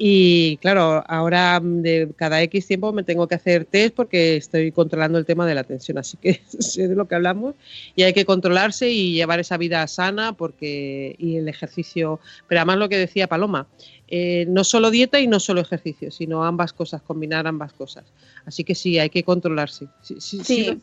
[0.00, 5.18] Y claro, ahora de cada X tiempo me tengo que hacer test porque estoy controlando
[5.18, 7.56] el tema de la tensión, así que sé de lo que hablamos
[7.96, 12.78] y hay que controlarse y llevar esa vida sana porque y el ejercicio, pero además
[12.78, 13.66] lo que decía Paloma,
[14.08, 18.04] eh, no solo dieta y no solo ejercicio, sino ambas cosas, combinar ambas cosas.
[18.46, 19.88] Así que sí, hay que controlarse.
[20.00, 20.64] Sí, sí, sí, Sí.
[20.66, 20.76] lo-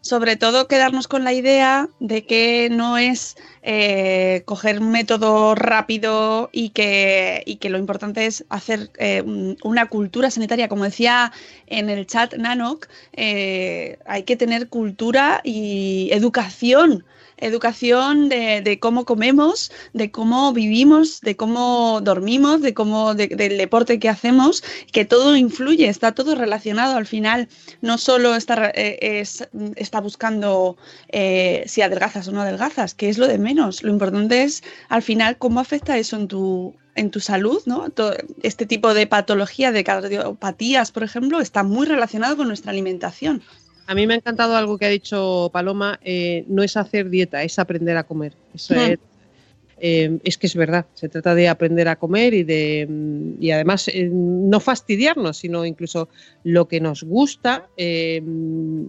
[0.00, 6.48] sobre todo quedarnos con la idea de que no es eh, coger un método rápido
[6.52, 10.68] y que, y que lo importante es hacer eh, un- una cultura sanitaria.
[10.68, 11.32] Como decía
[11.66, 12.86] en el chat Nanok,
[13.16, 17.04] hay que tener cultura y educación
[17.40, 23.58] educación de, de cómo comemos, de cómo vivimos, de cómo dormimos, de cómo de- del
[23.58, 24.62] deporte que hacemos,
[24.92, 27.48] que todo influye, está todo relacionado al final.
[27.80, 30.76] No solo está, eh, es- está buscando
[31.08, 33.82] eh, si adelgazas o no adelgazas, que es lo de menos.
[33.82, 37.90] Lo importante es al final cómo afecta eso en tu en tu salud, ¿no?
[37.90, 38.12] To-
[38.42, 43.40] Este tipo de patología, de cardiopatías, por ejemplo, está muy relacionado con nuestra alimentación.
[43.88, 47.42] A mí me ha encantado algo que ha dicho Paloma, eh, no es hacer dieta,
[47.42, 48.34] es aprender a comer.
[48.54, 48.78] Eso Mm.
[48.78, 48.98] es,
[49.80, 53.50] eh, es que es verdad, se trata de aprender a comer y de mm, y
[53.50, 56.10] además eh, no fastidiarnos, sino incluso
[56.44, 58.84] lo que nos gusta, eh, mm,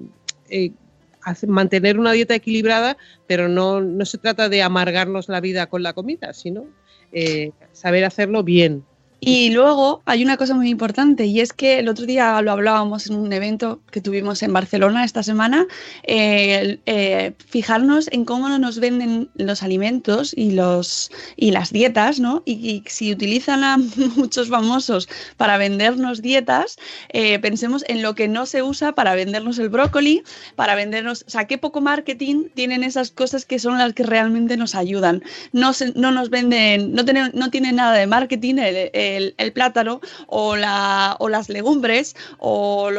[1.48, 5.94] mantener una dieta equilibrada, pero no, no se trata de amargarnos la vida con la
[5.94, 6.66] comida, sino
[7.14, 8.84] eh, saber hacerlo bien.
[9.22, 13.08] Y luego hay una cosa muy importante y es que el otro día lo hablábamos
[13.08, 15.68] en un evento que tuvimos en Barcelona esta semana,
[16.04, 22.44] eh, eh, fijarnos en cómo nos venden los alimentos y, los, y las dietas, ¿no?
[22.46, 23.78] Y, si utilizan a
[24.16, 26.78] muchos famosos para vendernos dietas,
[27.10, 30.24] eh, pensemos en lo que no se usa para vendernos el brócoli,
[30.56, 34.56] para vendernos, o sea, qué poco marketing tienen esas cosas que son las que realmente
[34.56, 35.24] nos ayudan.
[35.52, 40.02] No, se- no nos venden, no tienen, no tienen nada de marketing el- el plátano
[40.28, 42.92] o, la, o las legumbres o,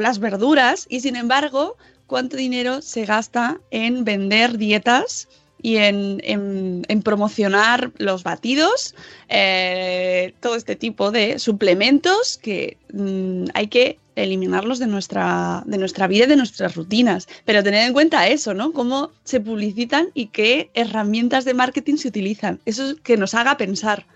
[0.00, 5.28] las verduras y sin embargo, ¿cuánto dinero se gasta en vender dietas?
[5.62, 8.94] Y en promocionar los batidos,
[9.28, 16.08] eh, todo este tipo de suplementos que mm, hay que eliminarlos de nuestra, de nuestra
[16.08, 17.28] vida y de nuestras rutinas.
[17.44, 18.72] Pero tener en cuenta eso, ¿no?
[18.72, 22.58] Cómo se publicitan y qué herramientas de marketing se utilizan.
[22.64, 24.06] Eso es que nos haga pensar.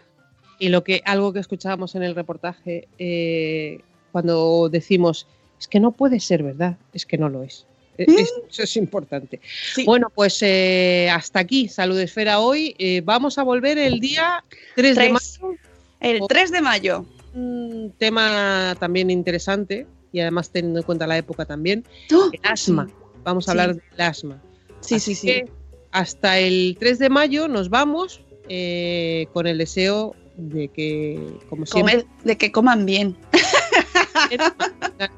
[0.60, 3.80] Y lo que algo que escuchábamos en el reportaje eh,
[4.12, 5.26] cuando decimos
[5.58, 7.66] es que no puede ser verdad, es que no lo es.
[7.98, 9.40] E- es- Eso es importante.
[9.84, 12.74] Bueno, pues eh, hasta aquí, Salud Esfera hoy.
[12.78, 14.44] Eh, vamos a volver el día
[14.76, 15.56] 3 de mayo.
[16.00, 17.04] El 3 de mayo.
[17.34, 21.84] Un tema también interesante y además teniendo en cuenta la época también.
[22.10, 22.88] El asma.
[23.24, 23.58] Vamos a Sí.
[23.58, 24.42] hablar del asma.
[24.80, 25.26] Sí, Así sí, sí.
[25.26, 25.44] que
[25.92, 30.16] hasta el 3 de mayo nos vamos eh, con el deseo
[30.48, 33.16] de que, como siempre, de que coman bien.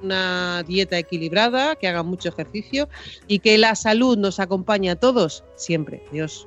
[0.02, 2.88] una dieta equilibrada, que hagan mucho ejercicio
[3.26, 6.04] y que la salud nos acompañe a todos siempre.
[6.12, 6.46] Dios.